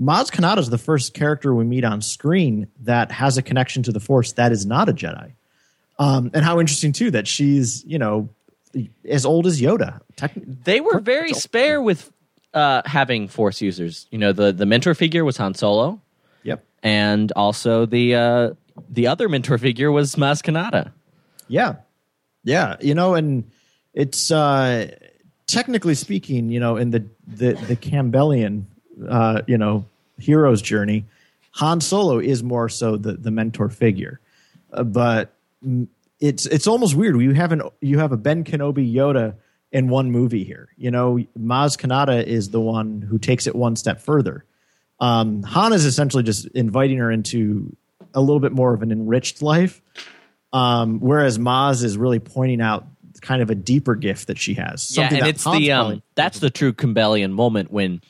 [0.00, 3.92] Maz Kanata is the first character we meet on screen that has a connection to
[3.92, 5.32] the Force that is not a Jedi.
[5.98, 8.28] Um, and how interesting too that she's you know
[9.08, 10.00] as old as Yoda.
[10.64, 12.10] They were very spare with
[12.54, 14.06] uh, having Force users.
[14.10, 16.00] You know, the the mentor figure was Han Solo,
[16.44, 16.64] Yep.
[16.82, 18.50] and also the uh,
[18.90, 20.92] the other mentor figure was Maz Kanata.
[21.48, 21.76] Yeah.
[22.44, 22.76] Yeah.
[22.80, 23.50] You know, and
[23.94, 24.90] it's uh,
[25.46, 28.64] technically speaking, you know, in the the the Campbellian,
[29.08, 29.84] uh, you know,
[30.18, 31.04] hero's journey,
[31.52, 34.20] Han Solo is more so the the mentor figure,
[34.72, 35.34] uh, but
[36.22, 37.20] it's it's almost weird.
[37.20, 39.34] You have an you have a Ben Kenobi Yoda
[39.72, 40.68] in one movie here.
[40.76, 44.44] You know, Maz Kanata is the one who takes it one step further.
[45.00, 47.76] Um, Han is essentially just inviting her into
[48.14, 49.82] a little bit more of an enriched life,
[50.52, 52.86] um, whereas Maz is really pointing out
[53.20, 54.96] kind of a deeper gift that she has.
[54.96, 58.00] Yeah, and that it's Han's the um, that's the true Campbellian moment when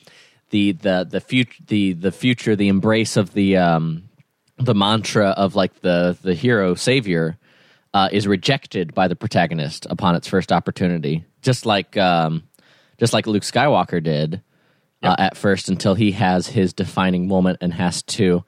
[0.51, 4.03] the the the future the the future the embrace of the um
[4.57, 7.39] the mantra of like the the hero savior
[7.93, 12.43] uh, is rejected by the protagonist upon its first opportunity, just like um
[12.99, 14.41] just like Luke Skywalker did
[15.01, 18.43] uh, at first until he has his defining moment and has to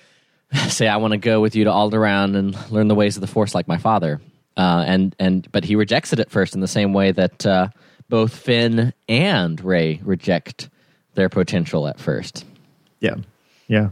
[0.68, 3.26] say, "I want to go with you to Alderaan and learn the ways of the
[3.26, 4.20] Force like my father."
[4.56, 7.68] Uh, and and but he rejects it at first in the same way that uh,
[8.08, 10.68] both Finn and Rey reject
[11.14, 12.44] their potential at first.
[13.00, 13.16] yeah,
[13.68, 13.90] yeah.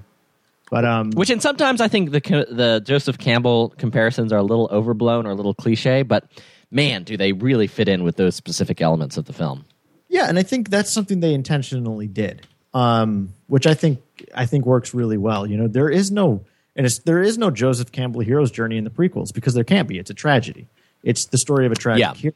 [0.71, 4.69] But um, Which and sometimes I think the the Joseph Campbell comparisons are a little
[4.71, 6.25] overblown or a little cliche, but
[6.71, 9.65] man, do they really fit in with those specific elements of the film?
[10.09, 14.01] Yeah, and I think that's something they intentionally did, um, which I think
[14.35, 15.47] I think works really well.
[15.47, 16.45] You know, there is no
[16.77, 19.89] and it's, there is no Joseph Campbell hero's journey in the prequels because there can't
[19.89, 19.99] be.
[19.99, 20.69] It's a tragedy.
[21.03, 22.15] It's the story of a tragic Yeah.
[22.15, 22.35] hero.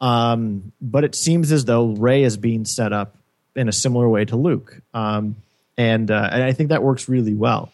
[0.00, 3.16] Um, but it seems as though Rey is being set up
[3.54, 5.36] in a similar way to Luke, um,
[5.76, 7.72] and uh, and I think that works really well.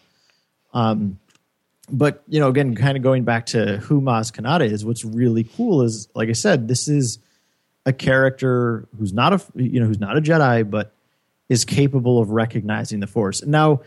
[0.75, 1.19] Um,
[1.91, 5.45] but you know, again, kind of going back to who Maz Kanata is, what's really
[5.45, 7.19] cool is, like I said, this is
[7.85, 10.95] a character who's not a you know who's not a Jedi, but
[11.49, 13.43] is capable of recognizing the Force.
[13.45, 13.83] Now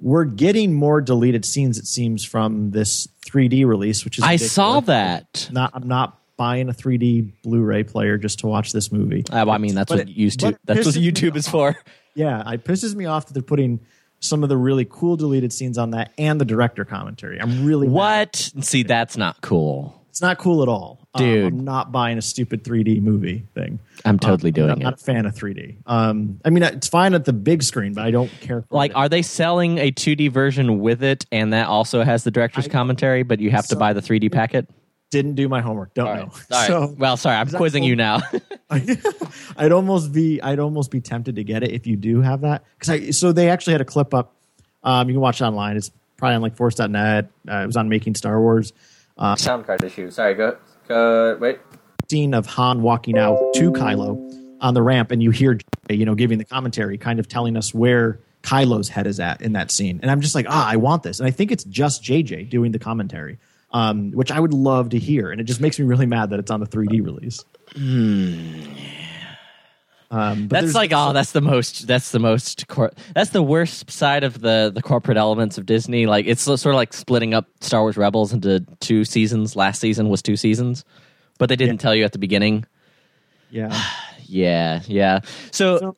[0.00, 1.78] we're getting more deleted scenes.
[1.78, 4.52] It seems from this 3D release, which is I ridiculous.
[4.52, 5.48] saw that.
[5.50, 9.24] Not I'm not buying a 3D Blu-ray player just to watch this movie.
[9.28, 10.56] Uh, well, I mean, that's But what it- YouTube.
[10.64, 11.76] That's what YouTube is for.
[12.18, 13.80] Yeah, it pisses me off that they're putting
[14.20, 17.40] some of the really cool deleted scenes on that and the director commentary.
[17.40, 17.94] I'm really mad.
[17.94, 18.36] What?
[18.60, 19.94] See, that's not cool.
[20.10, 21.52] It's not cool at all, Um, Dude.
[21.52, 23.78] I'm not buying a stupid 3D movie thing.
[24.04, 25.00] I'm totally Um, doing I'm not it.
[25.00, 25.76] a fan of 3D.
[25.86, 28.64] Um, I mean, it's fine at the big screen, but I don't care.
[28.70, 28.96] Like, it.
[28.96, 33.22] are they selling a 2D version with it, and that also has the director's commentary,
[33.22, 34.68] but you have to buy the 3D packet?
[35.10, 35.94] Didn't do my homework.
[35.94, 36.20] Don't All know.
[36.22, 36.32] right.
[36.32, 36.66] All right.
[36.66, 37.88] So well, sorry, I'm that quizzing cool?
[37.88, 38.20] you now.
[39.56, 42.64] I'd almost be I'd almost be tempted to get it if you do have that
[42.74, 44.34] because I so they actually had a clip up.
[44.82, 45.76] Um, you can watch it online.
[45.76, 47.30] It's probably on like Force.net.
[47.48, 48.72] Uh, it was on Making Star Wars.
[49.36, 50.10] Sound card issue.
[50.10, 50.56] Sorry, go.
[50.86, 51.36] Go.
[51.40, 51.58] Wait.
[52.08, 55.58] Scene of Han walking out to Kylo on the ramp, and you hear
[55.90, 59.52] you know giving the commentary, kind of telling us where Kylo's head is at in
[59.54, 59.98] that scene.
[60.02, 61.18] And I'm just like, ah, I want this.
[61.20, 63.38] And I think it's just JJ doing the commentary,
[63.72, 65.30] um, which I would love to hear.
[65.30, 67.44] And it just makes me really mad that it's on the 3D release.
[70.10, 71.86] Um, but That's like oh, that's the most.
[71.86, 72.66] That's the most.
[72.66, 76.06] Cor- that's the worst side of the the corporate elements of Disney.
[76.06, 79.54] Like it's sort of like splitting up Star Wars Rebels into two seasons.
[79.54, 80.86] Last season was two seasons,
[81.38, 82.64] but they didn't tell you at the beginning.
[83.50, 83.78] yeah.
[84.30, 85.20] Yeah, yeah.
[85.52, 85.96] So, So,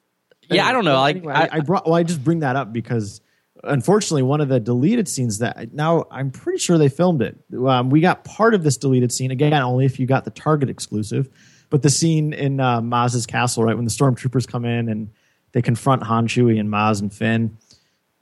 [0.48, 0.94] yeah, I don't know.
[1.00, 1.84] Like anyway, I, I, I brought.
[1.84, 3.20] Well, I just bring that up because
[3.64, 7.38] unfortunately, one of the deleted scenes that now I'm pretty sure they filmed it.
[7.54, 10.70] Um, we got part of this deleted scene again, only if you got the Target
[10.70, 11.28] exclusive.
[11.68, 15.10] But the scene in uh, Maz's castle, right when the stormtroopers come in and
[15.52, 17.56] they confront Han, Chewie, and Maz and Finn.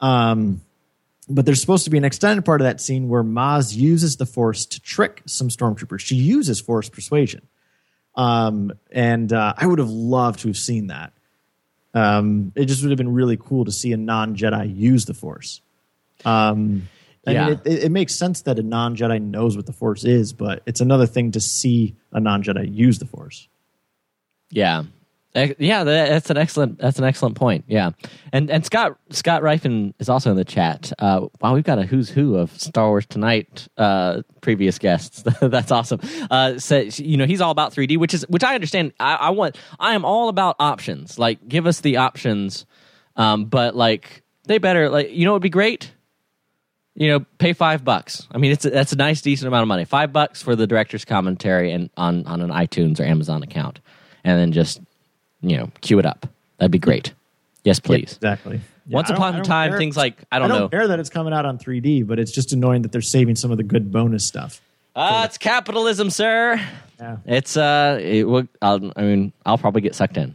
[0.01, 0.61] Um,
[1.29, 4.27] but there's supposed to be an extended part of that scene where Maz uses the
[4.27, 6.01] Force to trick some stormtroopers.
[6.01, 7.46] She uses Force persuasion.
[8.14, 11.12] Um, and uh, I would have loved to have seen that.
[11.94, 15.14] Um, it just would have been really cool to see a non Jedi use the
[15.14, 15.61] Force.
[16.24, 16.88] Um,
[17.27, 17.44] I Yeah.
[17.48, 20.33] mean, it, it, it makes sense that a non Jedi knows what the Force is,
[20.33, 23.48] but it's another thing to see a non Jedi use the Force.
[24.51, 24.85] Yeah.
[25.59, 26.79] Yeah, that's an excellent.
[26.79, 27.64] That's an excellent point.
[27.68, 27.90] Yeah,
[28.33, 30.92] and and Scott Scott Rifen is also in the chat.
[30.98, 33.68] Uh, wow, we've got a who's who of Star Wars tonight.
[33.77, 35.22] Uh, previous guests.
[35.40, 36.01] that's awesome.
[36.31, 38.92] Uh, says you know he's all about 3D, which is which I understand.
[39.01, 39.57] I, I want.
[39.79, 41.18] I am all about options.
[41.18, 42.66] Like, give us the options,
[43.16, 45.92] um, but like they better like you know it would be great.
[46.94, 48.27] You know, pay five bucks.
[48.33, 49.85] I mean, it's a, that's a nice, decent amount of money.
[49.85, 53.79] Five bucks for the director's commentary and on on an iTunes or Amazon account,
[54.24, 54.81] and then just
[55.40, 56.27] you know queue it up.
[56.59, 57.12] That'd be great.
[57.64, 58.14] Yes, please.
[58.14, 58.61] Exactly.
[58.87, 60.68] Yeah, Once upon a time, care- things like I don't, I don't know.
[60.70, 63.51] care that it's coming out on 3D, but it's just annoying that they're saving some
[63.51, 64.61] of the good bonus stuff.
[64.96, 66.61] Ah, it's capitalism, sir.
[66.98, 67.16] Yeah.
[67.27, 70.35] It's uh, it, will- I'll, I mean, I'll probably get sucked in,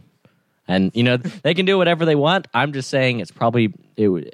[0.68, 2.46] and you know they can do whatever they want.
[2.54, 4.32] I'm just saying it's probably it would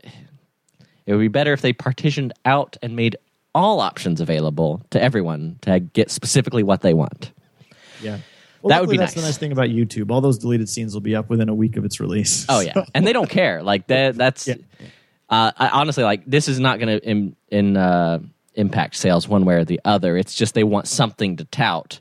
[1.07, 3.17] it would be better if they partitioned out and made
[3.55, 7.33] all options available to everyone to get specifically what they want.
[8.03, 8.19] Yeah.
[8.63, 9.29] Well, That would be that's the nice.
[9.31, 10.11] nice thing about YouTube.
[10.11, 12.47] All those deleted scenes will be up within a week of its release.
[12.49, 13.63] Oh yeah, and they don't care.
[13.63, 14.15] Like that.
[14.17, 14.57] That's Yeah.
[15.29, 18.19] uh, I, honestly like this is not going to in, in uh,
[18.55, 20.17] impact sales one way or the other.
[20.17, 22.01] It's just they want something to tout.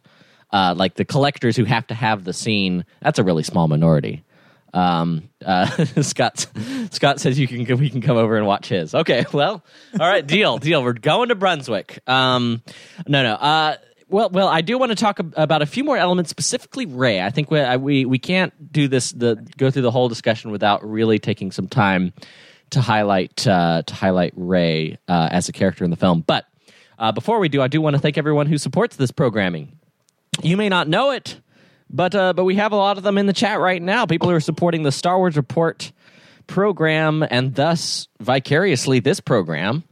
[0.52, 2.84] Uh, like the collectors who have to have the scene.
[3.02, 4.24] That's a really small minority.
[4.74, 5.66] Um, uh,
[6.02, 6.46] Scott
[6.92, 8.94] Scott says you can we can come over and watch his.
[8.94, 9.64] Okay, well,
[10.00, 10.84] all right, deal, deal.
[10.84, 12.00] We're going to Brunswick.
[12.08, 12.62] Um,
[13.08, 13.34] no, no.
[13.34, 13.76] Uh,
[14.10, 17.22] well, well, I do want to talk about a few more elements, specifically Rey.
[17.22, 20.88] I think we we we can't do this the go through the whole discussion without
[20.88, 22.14] really taking some time
[22.72, 26.22] to highlight uh, to highlight Rey uh, as a character in the film.
[26.22, 26.46] But
[26.98, 29.78] uh, before we do, I do want to thank everyone who supports this programming.
[30.42, 31.40] You may not know it,
[31.90, 34.06] but uh, but we have a lot of them in the chat right now.
[34.06, 35.92] People who are supporting the Star Wars Report
[36.48, 39.84] program and thus vicariously this program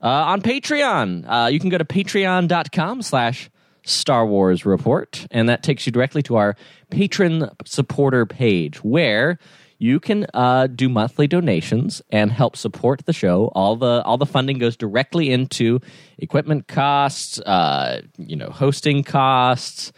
[0.00, 1.24] uh, on Patreon.
[1.26, 3.50] Uh, you can go to patreon.com slash
[3.86, 6.56] Star Wars Report, and that takes you directly to our
[6.90, 9.38] patron supporter page where
[9.78, 13.52] you can uh, do monthly donations and help support the show.
[13.54, 15.80] All the all the funding goes directly into
[16.18, 19.92] equipment costs, uh, you know, hosting costs,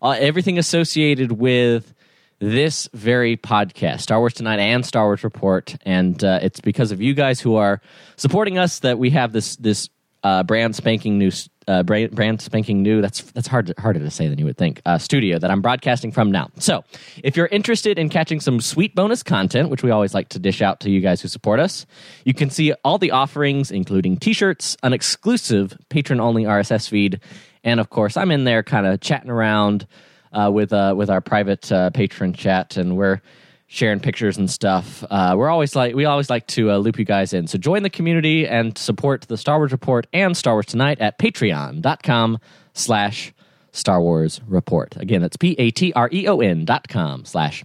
[0.00, 1.92] uh, everything associated with
[2.38, 7.02] this very podcast, Star Wars Tonight and Star Wars Report, and uh, it's because of
[7.02, 7.80] you guys who are
[8.16, 9.90] supporting us that we have this this
[10.24, 11.30] uh, brand spanking new
[11.68, 13.00] uh, brand, brand spanking new.
[13.00, 14.80] That's that's hard to, harder to say than you would think.
[14.84, 16.50] Uh, studio that I'm broadcasting from now.
[16.58, 16.84] So,
[17.22, 20.62] if you're interested in catching some sweet bonus content, which we always like to dish
[20.62, 21.86] out to you guys who support us,
[22.24, 27.20] you can see all the offerings, including T-shirts, an exclusive patron only RSS feed,
[27.62, 29.86] and of course, I'm in there kind of chatting around
[30.32, 33.20] uh, with uh, with our private uh, patron chat, and we're
[33.66, 35.04] sharing pictures and stuff.
[35.10, 37.46] Uh, we're always like we always like to uh, loop you guys in.
[37.46, 41.18] So join the community and support the Star Wars Report and Star Wars Tonight at
[41.18, 42.38] patreon.com
[42.72, 43.32] slash
[43.72, 44.96] Star Wars Report.
[44.96, 47.64] Again, that's P A T R E O N dot com slash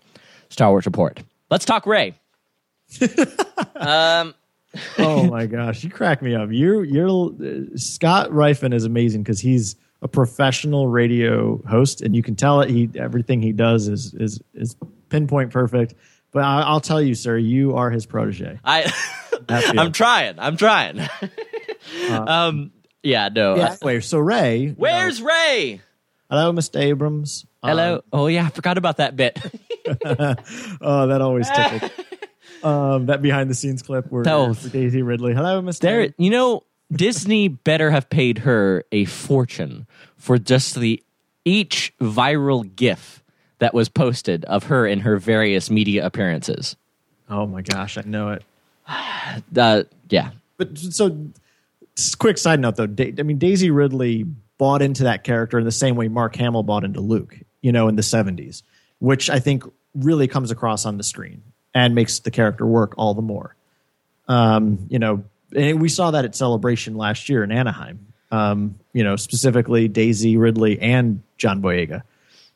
[0.50, 1.22] Star Wars Report.
[1.50, 2.16] Let's talk Rey.
[3.76, 4.34] um
[4.98, 6.52] oh my gosh, you crack me up.
[6.52, 12.24] You, you're uh, Scott Rifen is amazing because he's a professional radio host, and you
[12.24, 12.70] can tell it.
[12.70, 14.76] He everything he does is is is
[15.10, 15.96] pinpoint perfect.
[16.32, 18.60] But I, I'll tell you, sir, you are his protege.
[18.64, 18.92] I,
[19.50, 20.40] I'm trying.
[20.40, 21.00] I'm trying.
[22.12, 23.56] um yeah, no.
[23.56, 25.82] Yeah, uh, anyway, so Rey, you where's Rey?
[26.30, 26.80] hello, Mr.
[26.80, 27.46] Abrams.
[27.64, 27.96] Hello.
[27.96, 29.40] Um, oh yeah, I forgot about that bit.
[30.82, 31.92] oh, that always tickled.
[32.64, 34.54] um, that behind the scenes clip where Oh.
[34.54, 35.34] Daisy Ridley.
[35.34, 35.80] Hello, Mr.
[35.80, 41.02] there you know, Disney better have paid her a fortune for just the
[41.46, 43.24] each viral gif
[43.60, 46.76] that was posted of her in her various media appearances.
[47.30, 48.44] Oh my gosh, I know it.
[49.56, 50.32] Uh, yeah.
[50.58, 51.16] But so,
[52.18, 52.88] quick side note though.
[52.88, 54.26] Da- I mean, Daisy Ridley
[54.58, 57.38] bought into that character in the same way Mark Hamill bought into Luke.
[57.62, 58.64] You know, in the '70s,
[58.98, 61.44] which I think really comes across on the screen
[61.76, 63.56] and makes the character work all the more.
[64.28, 65.24] Um, you know,
[65.56, 68.08] and we saw that at Celebration last year in Anaheim.
[68.32, 72.04] Um, you know, specifically Daisy Ridley and John Boyega.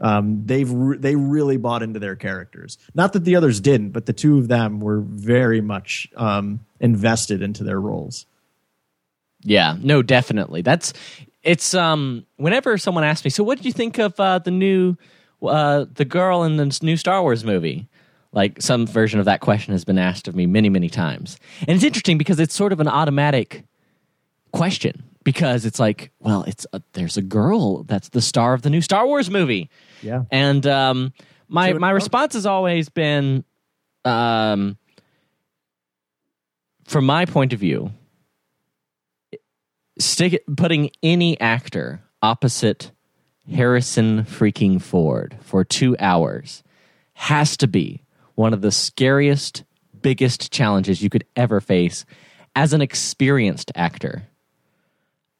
[0.03, 2.77] Um, they've re- they really bought into their characters.
[2.93, 7.41] Not that the others didn't, but the two of them were very much um, invested
[7.41, 8.25] into their roles.
[9.43, 10.61] Yeah, no, definitely.
[10.61, 10.91] That's
[11.41, 14.95] it's um whenever someone asks me, so what did you think of uh the new
[15.41, 17.87] uh the girl in the new Star Wars movie?
[18.33, 21.37] Like some version of that question has been asked of me many, many times.
[21.67, 23.63] And it's interesting because it's sort of an automatic
[24.51, 28.69] question because it's like, well, it's a, there's a girl that's the star of the
[28.69, 29.69] new Star Wars movie.
[30.01, 30.23] Yeah.
[30.31, 31.13] And um
[31.47, 33.43] my So- my response has always been
[34.05, 34.77] um
[36.85, 37.91] from my point of view,
[39.99, 42.91] stick putting any actor opposite
[43.51, 46.63] Harrison freaking Ford for two hours
[47.13, 48.03] has to be
[48.35, 49.63] one of the scariest,
[50.01, 52.05] biggest challenges you could ever face
[52.55, 54.23] as an experienced actor.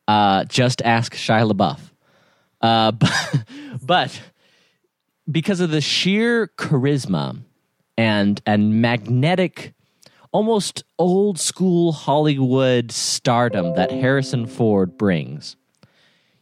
[0.07, 1.79] Uh, just ask Shia LaBeouf.
[2.61, 3.43] Uh, but,
[3.81, 4.21] but
[5.31, 7.41] because of the sheer charisma
[7.97, 9.73] and and magnetic
[10.33, 15.55] almost old school Hollywood stardom that Harrison Ford brings.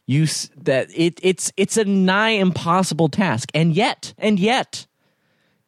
[0.06, 4.86] You that it it's it's a nigh impossible task, and yet and yet,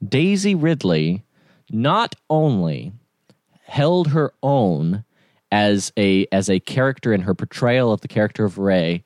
[0.07, 1.23] Daisy Ridley
[1.71, 2.93] not only
[3.63, 5.05] held her own
[5.55, 9.05] as a as a character in her portrayal of the character of Rey,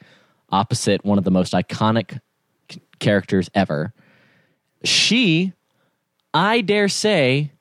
[0.48, 2.20] opposite one of the most iconic
[2.70, 3.92] c- characters ever.
[4.82, 5.52] She,
[6.32, 7.52] I dare say,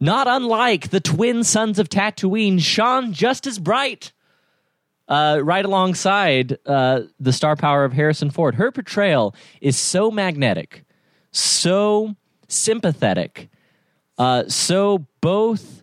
[0.00, 4.12] not unlike the twin sons of Tatooine, shone just as bright.
[5.06, 8.56] Uh, right alongside uh, the star power of Harrison Ford.
[8.56, 10.84] Her portrayal is so magnetic,
[11.30, 12.14] so
[12.46, 13.48] sympathetic,
[14.18, 15.77] uh, so both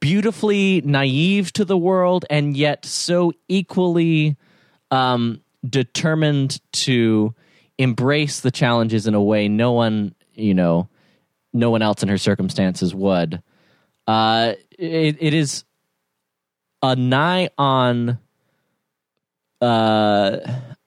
[0.00, 4.36] beautifully naive to the world and yet so equally
[4.90, 7.34] um, determined to
[7.78, 10.88] embrace the challenges in a way no one, you know,
[11.52, 13.42] no one else in her circumstances would.
[14.06, 15.64] Uh, it, it is
[16.82, 18.18] a nigh on.
[19.60, 20.38] Uh,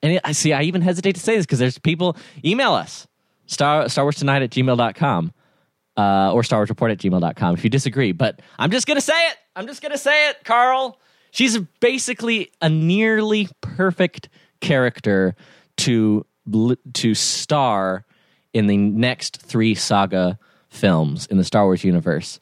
[0.02, 0.54] and I see.
[0.54, 3.08] I even hesitate to say this because there's people email us
[3.46, 5.34] star Star Wars Tonight at gmail.com
[5.98, 8.12] uh, or Star Wars Report at gmail.com if you disagree.
[8.12, 9.38] But I'm just gonna say it.
[9.56, 11.00] I'm just gonna say it, Carl.
[11.32, 15.36] She's basically a nearly perfect character
[15.78, 16.26] to
[16.94, 18.06] to star
[18.54, 20.38] in the next three saga
[20.70, 22.40] films in the Star Wars universe.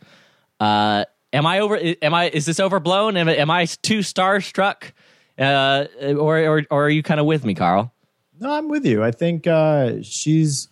[0.60, 1.80] Uh, am I over?
[2.02, 2.30] Am I?
[2.30, 3.18] Is this overblown?
[3.18, 4.92] Am, am I too starstruck?
[5.38, 7.94] Uh, or, or or are you kind of with me, Carl?
[8.40, 9.04] No, I'm with you.
[9.04, 10.70] I think uh, she's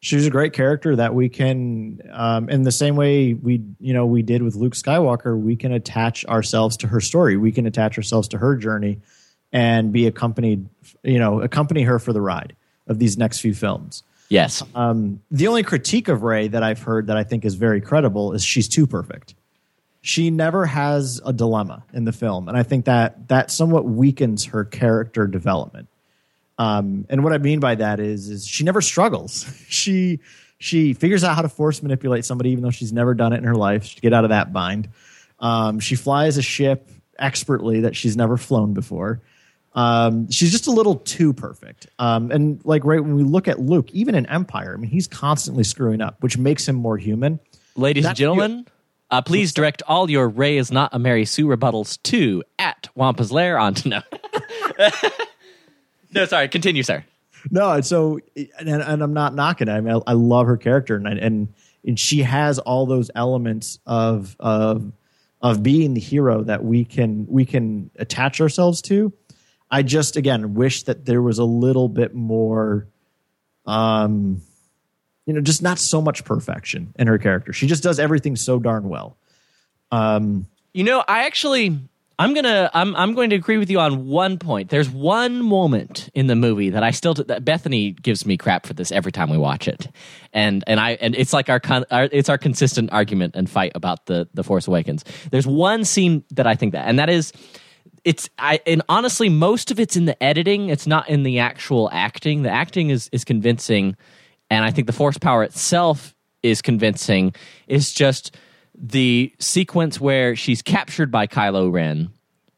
[0.00, 4.06] she's a great character that we can, um, in the same way we you know
[4.06, 7.36] we did with Luke Skywalker, we can attach ourselves to her story.
[7.36, 9.00] We can attach ourselves to her journey
[9.52, 10.68] and be accompanied,
[11.02, 12.54] you know, accompany her for the ride
[12.86, 14.02] of these next few films.
[14.28, 14.62] Yes.
[14.74, 18.32] Um, the only critique of Rey that I've heard that I think is very credible
[18.34, 19.34] is she's too perfect.
[20.02, 24.46] She never has a dilemma in the film, and I think that that somewhat weakens
[24.46, 25.88] her character development.
[26.58, 29.46] Um, and what I mean by that is, is she never struggles.
[29.68, 30.20] She
[30.60, 33.44] she figures out how to force manipulate somebody, even though she's never done it in
[33.44, 33.94] her life.
[33.94, 34.88] To get out of that bind,
[35.38, 39.20] um, she flies a ship expertly that she's never flown before.
[39.74, 41.86] Um, she's just a little too perfect.
[41.98, 45.06] Um, and like right when we look at Luke, even in Empire, I mean, he's
[45.06, 47.38] constantly screwing up, which makes him more human.
[47.76, 48.66] Ladies and gentlemen,
[49.10, 53.30] uh, please direct all your Rey is not a Mary Sue rebuttals to at Wampa's
[53.30, 54.02] Lair on to no.
[56.14, 56.48] no, sorry.
[56.48, 57.04] Continue, sir.
[57.50, 58.18] No, and so
[58.58, 59.72] and, and I'm not knocking it.
[59.72, 61.48] I mean, I, I love her character, and, and
[61.86, 64.92] and she has all those elements of of
[65.40, 69.12] of being the hero that we can we can attach ourselves to.
[69.70, 72.88] I just again wish that there was a little bit more,
[73.66, 74.42] um,
[75.26, 77.52] you know, just not so much perfection in her character.
[77.52, 79.16] She just does everything so darn well.
[79.92, 81.78] Um, You know, I actually
[82.20, 84.70] I'm gonna I'm I'm going to agree with you on one point.
[84.70, 88.74] There's one moment in the movie that I still that Bethany gives me crap for
[88.74, 89.88] this every time we watch it,
[90.32, 93.70] and and I and it's like our, con, our it's our consistent argument and fight
[93.76, 95.04] about the the Force Awakens.
[95.30, 97.32] There's one scene that I think that, and that is.
[98.04, 100.70] It's I and honestly, most of it's in the editing.
[100.70, 102.42] It's not in the actual acting.
[102.42, 103.96] The acting is is convincing,
[104.50, 107.34] and I think the force power itself is convincing.
[107.66, 108.36] It's just
[108.80, 112.10] the sequence where she's captured by Kylo Ren,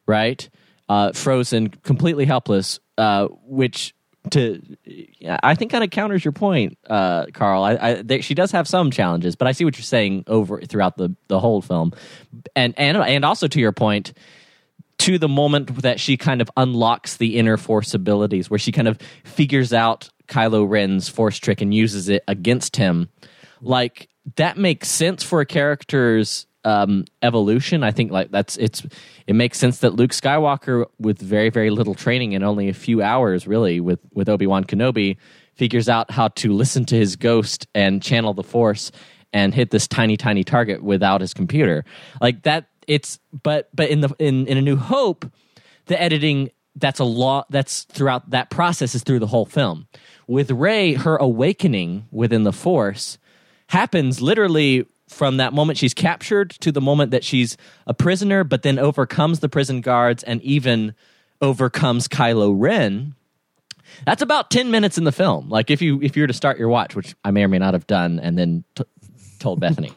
[0.06, 0.48] right?
[0.88, 3.94] Uh, frozen, completely helpless, uh, which
[4.30, 4.60] to
[5.24, 7.64] I think kind of counters your point, uh, Carl.
[7.64, 10.60] I, I there, she does have some challenges, but I see what you're saying over
[10.60, 11.92] throughout the the whole film,
[12.54, 14.12] and and and also to your point,
[14.98, 18.88] to the moment that she kind of unlocks the inner force abilities, where she kind
[18.88, 23.08] of figures out Kylo Ren's force trick and uses it against him.
[23.62, 27.82] Like that makes sense for a character's um, evolution.
[27.82, 28.82] I think like that's it's
[29.26, 33.02] it makes sense that Luke Skywalker, with very very little training and only a few
[33.02, 35.16] hours, really with with Obi Wan Kenobi,
[35.54, 38.92] figures out how to listen to his ghost and channel the Force
[39.32, 41.84] and hit this tiny tiny target without his computer.
[42.20, 45.24] Like that it's but but in the in in a new hope
[45.86, 49.86] the editing that's a lot that's throughout that process is through the whole film
[50.26, 53.18] with Rey her awakening within the force
[53.70, 57.56] happens literally from that moment she's captured to the moment that she's
[57.86, 60.92] a prisoner but then overcomes the prison guards and even
[61.40, 63.14] overcomes kylo ren.
[64.04, 65.48] That's about 10 minutes in the film.
[65.48, 67.58] Like if you if you were to start your watch which i may or may
[67.58, 68.84] not have done and then t-
[69.38, 69.92] told bethany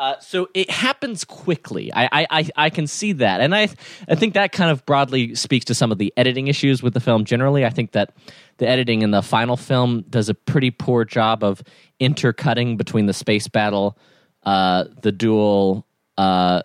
[0.00, 1.92] uh, so it happens quickly.
[1.92, 3.68] I, I, I, can see that, and I
[4.08, 7.00] I think that kind of broadly speaks to some of the editing issues with the
[7.00, 7.26] film.
[7.26, 8.14] Generally, I think that
[8.56, 11.62] the editing in the final film does a pretty poor job of
[11.98, 13.98] intercutting between the space battle,
[14.44, 15.86] uh, the duel,
[16.16, 16.62] uh,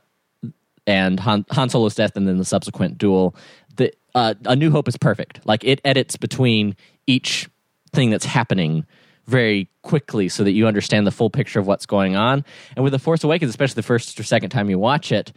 [0.87, 3.35] and Han, Han Solo's death, and then the subsequent duel.
[3.75, 5.45] The uh, A New Hope is perfect.
[5.45, 7.49] Like it edits between each
[7.91, 8.85] thing that's happening
[9.25, 12.45] very quickly so that you understand the full picture of what's going on.
[12.75, 15.31] And with The Force Awakens, especially the first or second time you watch it,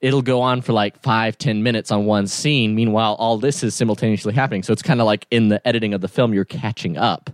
[0.00, 2.74] it'll go on for like five, ten minutes on one scene.
[2.74, 4.62] Meanwhile, all this is simultaneously happening.
[4.62, 7.30] So it's kind of like in the editing of the film, you're catching up.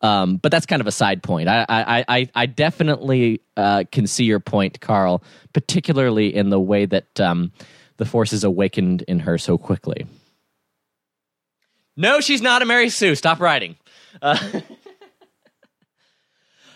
[0.00, 1.48] Um, but that's kind of a side point.
[1.48, 6.86] I I I, I definitely uh, can see your point, Carl, particularly in the way
[6.86, 7.50] that um,
[7.96, 10.06] the Force is awakened in her so quickly.
[11.96, 13.16] No, she's not a Mary Sue.
[13.16, 13.74] Stop writing.
[14.22, 14.38] Uh,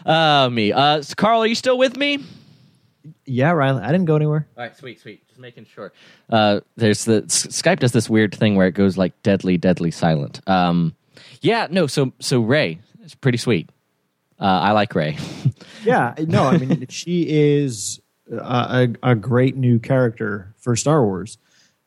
[0.06, 0.72] uh, me.
[0.72, 2.24] Uh, so Carl, are you still with me?
[3.24, 4.46] yeah, Riley, I didn't go anywhere.
[4.56, 5.26] All right, sweet, sweet.
[5.28, 5.92] Just making sure.
[6.30, 9.90] Uh, there's the S- Skype does this weird thing where it goes like deadly, deadly
[9.90, 10.40] silent.
[10.48, 10.94] Um,
[11.40, 11.86] yeah, no.
[11.86, 13.70] So, so Rey, it's pretty sweet.
[14.40, 15.16] Uh, I like Rey.
[15.84, 18.00] Yeah, no, I mean she is
[18.30, 21.38] a, a, a great new character for Star Wars,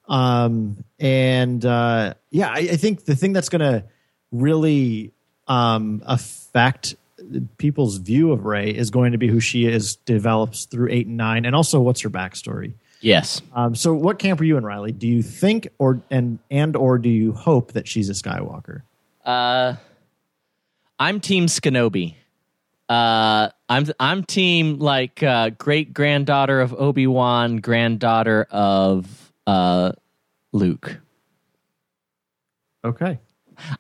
[0.10, 3.86] um, and uh, yeah, I, I think the thing that's going to
[4.34, 5.14] really
[5.48, 6.96] um, affect
[7.58, 11.18] people's view of Rey is going to be who she is develops through eight and
[11.18, 12.74] nine, and also what's her backstory.
[13.02, 13.42] yes.
[13.54, 14.92] Um, so, what camp are you in, Riley?
[14.92, 18.82] Do you think, or and and or do you hope that she's a Skywalker?
[19.24, 19.76] Uh,
[21.00, 22.16] I'm Team Skenobi.
[22.88, 29.92] Uh, I'm I'm Team like uh, great granddaughter of Obi Wan, granddaughter of uh,
[30.52, 31.00] Luke.
[32.84, 33.20] Okay.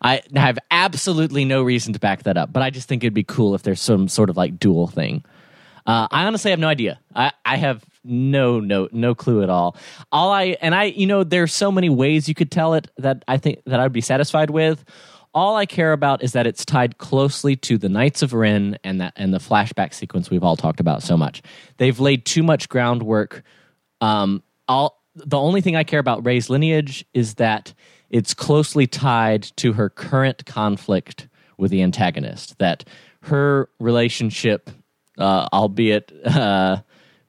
[0.01, 3.23] I have absolutely no reason to back that up, but I just think it'd be
[3.23, 5.23] cool if there's some sort of like dual thing.
[5.85, 6.99] Uh, I honestly have no idea.
[7.15, 9.75] I, I have no no no clue at all.
[10.11, 13.23] All I and I you know there's so many ways you could tell it that
[13.27, 14.83] I think that I'd be satisfied with.
[15.33, 19.01] All I care about is that it's tied closely to the Knights of Ren and
[19.01, 21.41] that and the flashback sequence we've all talked about so much.
[21.77, 23.43] They've laid too much groundwork.
[24.01, 27.73] Um, all the only thing I care about Rey's lineage is that
[28.09, 31.27] it's closely tied to her current conflict
[31.57, 32.57] with the antagonist.
[32.59, 32.85] That
[33.23, 34.69] her relationship,
[35.17, 36.77] uh, albeit uh,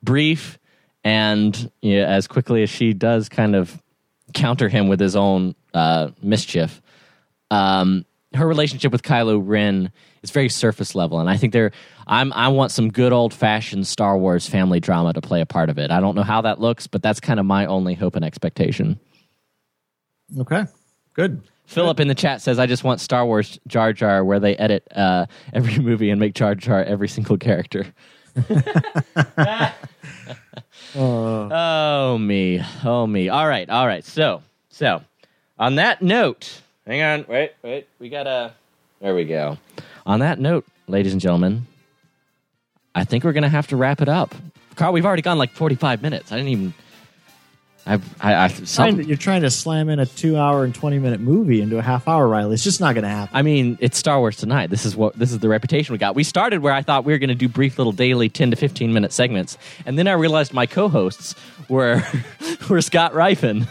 [0.02, 0.58] brief,
[1.04, 3.80] and you know, as quickly as she does kind of
[4.34, 6.82] counter him with his own uh, mischief.
[7.50, 8.04] Um,
[8.34, 11.72] her relationship with Kylo Ren is very surface level, and I think there.
[12.06, 15.70] I'm I want some good old fashioned Star Wars family drama to play a part
[15.70, 15.90] of it.
[15.90, 19.00] I don't know how that looks, but that's kind of my only hope and expectation.
[20.38, 20.64] Okay,
[21.14, 21.42] good.
[21.66, 24.86] Philip in the chat says, "I just want Star Wars Jar Jar, where they edit
[24.94, 27.86] uh, every movie and make Jar Jar every single character."
[30.96, 33.28] oh me, oh me.
[33.28, 34.04] All right, all right.
[34.04, 35.02] So, so
[35.58, 37.88] on that note, hang on, wait, wait.
[37.98, 38.54] We gotta.
[39.00, 39.58] There we go.
[40.06, 41.66] On that note, ladies and gentlemen,
[42.94, 44.34] I think we're gonna have to wrap it up.
[44.76, 46.32] Carl, we've already gone like forty-five minutes.
[46.32, 46.74] I didn't even.
[47.86, 50.74] I, I, I Trying some, to- you're trying to slam in a two hour and
[50.74, 52.54] 20 minute movie into a half hour, Riley.
[52.54, 53.36] It's just not going to happen.
[53.36, 54.70] I mean, it's Star Wars tonight.
[54.70, 56.14] This is what this is the reputation we got.
[56.16, 58.56] We started where I thought we were going to do brief little daily 10 to
[58.56, 59.56] 15 minute segments,
[59.86, 61.34] and then I realized my co-hosts
[61.68, 62.02] were
[62.68, 63.66] were Scott Rifen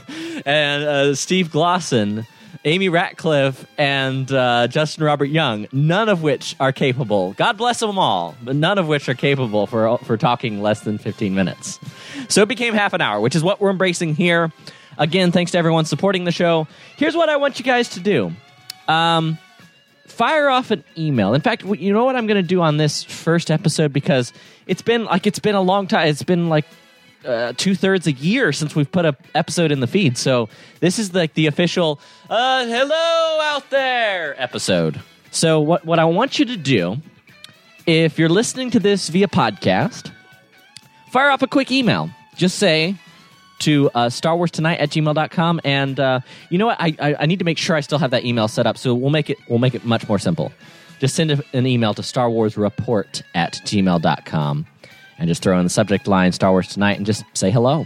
[0.46, 2.26] and uh, Steve Glosson,
[2.66, 5.68] Amy Ratcliffe, and uh, Justin Robert Young.
[5.72, 7.34] None of which are capable.
[7.34, 10.98] God bless them all, but none of which are capable for for talking less than
[10.98, 11.80] 15 minutes.
[12.28, 14.52] So it became half an hour, which is what we're embracing here.
[14.98, 16.68] Again, thanks to everyone supporting the show.
[16.98, 18.32] Here's what I want you guys to do
[18.88, 19.38] um,
[20.08, 21.34] fire off an email.
[21.34, 24.34] In fact, you know what I'm going to do on this first episode because
[24.66, 26.08] it's been like it's been a long time.
[26.08, 26.66] It's been like
[27.26, 30.18] uh, two thirds a year since we've put an episode in the feed.
[30.18, 30.50] So
[30.80, 32.00] this is like the official
[32.30, 35.02] uh, "Hello out there" episode.
[35.32, 36.98] So what what I want you to do,
[37.86, 40.12] if you're listening to this via podcast,
[41.12, 42.10] fire off a quick email.
[42.36, 42.96] Just say
[43.60, 45.62] to uh, Star Wars Tonight at gmail.com.
[45.64, 46.20] And uh,
[46.50, 46.78] you know what?
[46.80, 48.78] I, I, I need to make sure I still have that email set up.
[48.78, 50.52] So we'll make it we'll make it much more simple.
[51.00, 54.66] Just send a, an email to Star Wars Report at gmail.com
[55.18, 57.86] and just throw in the subject line Star Wars Tonight and just say hello.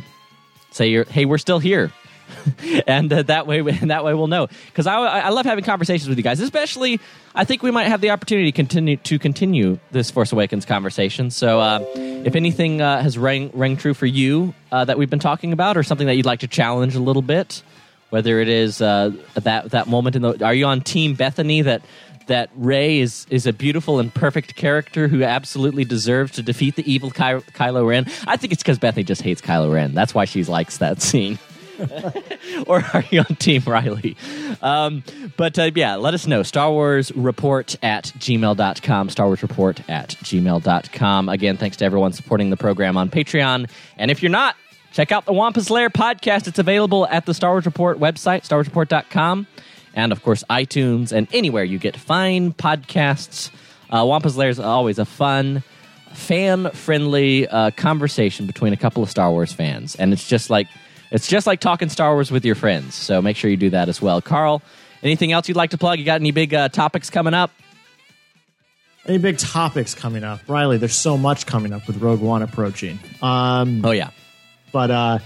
[0.71, 1.91] Say you're hey, we're still here.
[2.87, 4.47] and uh, that way, that way we'll know.
[4.67, 6.39] Because I, I love having conversations with you guys.
[6.39, 6.99] Especially,
[7.35, 11.31] I think we might have the opportunity to continue to continue this Force Awakens conversation.
[11.31, 15.19] So, uh, if anything uh, has rang rang true for you uh, that we've been
[15.19, 17.63] talking about, or something that you'd like to challenge a little bit,
[18.09, 21.81] whether it is uh, that that moment in the, are you on Team Bethany that?
[22.29, 26.91] That Rey is is a beautiful and perfect character who absolutely deserves to defeat the
[26.91, 28.05] evil Ky- Kylo Ren.
[28.27, 29.93] I think it's because Bethany just hates Kylo Ren.
[29.93, 31.37] That's why she likes that scene
[32.67, 34.17] or are you on Team Riley?
[34.61, 35.03] Um,
[35.37, 36.43] but uh, yeah, let us know.
[36.43, 39.09] Star Wars Report at gmail.com.
[39.09, 41.29] Star Wars Report at gmail.com.
[41.29, 43.69] Again, thanks to everyone supporting the program on Patreon.
[43.97, 44.55] And if you're not,
[44.91, 46.47] check out the Wampa's Lair podcast.
[46.47, 49.47] It's available at the Star Wars Report website, starwarsreport.com.
[49.99, 53.51] And of course, iTunes and anywhere you get fine podcasts.
[53.89, 55.61] Uh, Wampa's Lair is always a fun,
[56.13, 59.95] fan friendly uh, conversation between a couple of Star Wars fans.
[59.95, 60.67] And it's just like
[61.11, 62.95] it's just like talking Star Wars with your friends.
[62.95, 64.21] So make sure you do that as well.
[64.21, 64.61] Carl,
[65.03, 65.99] anything else you'd like to plug?
[65.99, 67.51] You got any big uh, topics coming up?
[69.05, 70.39] Any big topics coming up?
[70.47, 72.99] Riley, there's so much coming up with Rogue One approaching.
[73.21, 74.11] Um, Oh yeah.
[74.71, 75.19] but uh,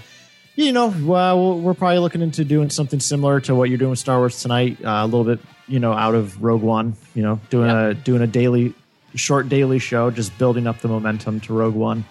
[0.56, 3.98] you know, well, we're probably looking into doing something similar to what you're doing with
[3.98, 4.78] Star Wars tonight.
[4.84, 6.94] Uh, a little bit, you know, out of Rogue One.
[7.14, 7.88] You know, doing Yeah.
[7.88, 8.74] a doing a daily,
[9.14, 12.04] short daily show, just building up the momentum to Rogue One.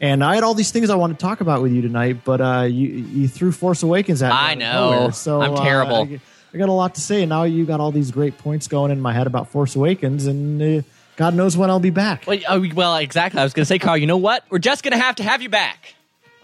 [0.00, 2.40] And I had all these things I want to talk about with you tonight, but
[2.40, 4.36] uh, you you threw Force Awakens at me.
[4.36, 4.90] I know.
[4.90, 5.12] nowhere.
[5.12, 5.96] So I'm uh, terrible.
[5.96, 6.20] I,
[6.52, 8.90] I got a lot to say, and now you got all these great points going
[8.90, 10.82] in my head about Force Awakens, and uh,
[11.16, 12.24] God knows when I'll be back.
[12.26, 13.40] Well, oh, well, exactly.
[13.40, 13.96] I was going to say, Carl.
[13.96, 14.44] You know what?
[14.50, 15.94] We're just going to have to have you back.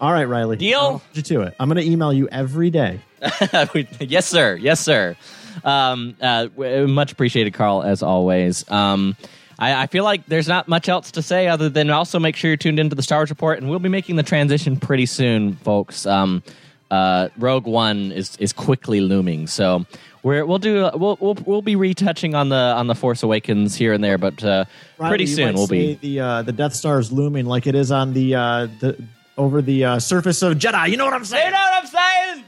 [0.03, 0.57] All right, Riley.
[0.57, 1.01] Deal?
[1.13, 1.55] You to it.
[1.57, 2.99] I'm going to email you every day.
[4.01, 4.57] yes, sir.
[4.57, 5.15] Yes, sir.
[5.63, 8.69] Um, uh, much appreciated, Carl, as always.
[8.69, 9.15] Um,
[9.57, 12.49] I, I feel like there's not much else to say other than also make sure
[12.49, 15.55] you're tuned into the Star Wars Report, and we'll be making the transition pretty soon,
[15.55, 16.05] folks.
[16.05, 16.43] Um,
[16.91, 19.85] uh, Rogue One is is quickly looming, so
[20.21, 23.93] we're, we'll do we'll, we'll we'll be retouching on the on the Force Awakens here
[23.93, 24.65] and there, but uh,
[24.97, 27.89] Riley, pretty soon we'll be the uh, the Death Star is looming like it is
[27.89, 29.01] on the uh, the
[29.37, 30.89] over the uh, surface of Jedi.
[30.89, 31.47] You know what I'm saying?
[31.47, 31.53] You saying?
[31.53, 32.45] know what I'm saying?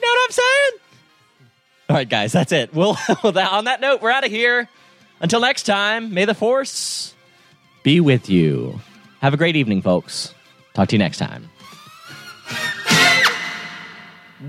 [0.00, 0.80] You know what I'm saying?
[1.88, 2.74] All right, guys, that's it.
[2.74, 4.68] We'll, on that note, we're out of here.
[5.20, 7.14] Until next time, may the Force
[7.82, 8.80] be with you.
[9.20, 10.34] Have a great evening, folks.
[10.74, 11.48] Talk to you next time.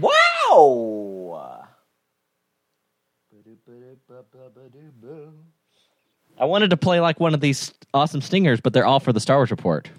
[0.02, 1.58] Wow!
[6.40, 9.20] I wanted to play like one of these awesome stingers, but they're all for the
[9.20, 9.90] Star Wars report.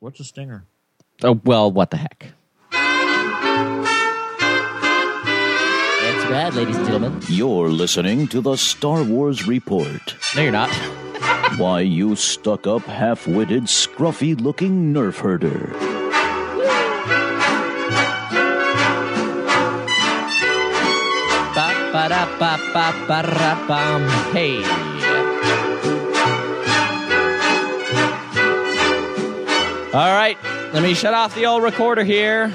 [0.00, 0.64] What's a stinger?
[1.24, 2.28] Oh, well, what the heck?
[2.70, 2.80] That's
[6.30, 7.20] bad, ladies and gentlemen.
[7.28, 10.14] You're listening to the Star Wars Report.
[10.36, 10.70] No, you're not.
[11.58, 15.74] Why, you stuck up, half witted, scruffy looking nerf herder.
[24.32, 24.97] Hey.
[29.98, 30.38] All right,
[30.72, 32.52] let me shut off the old recorder here.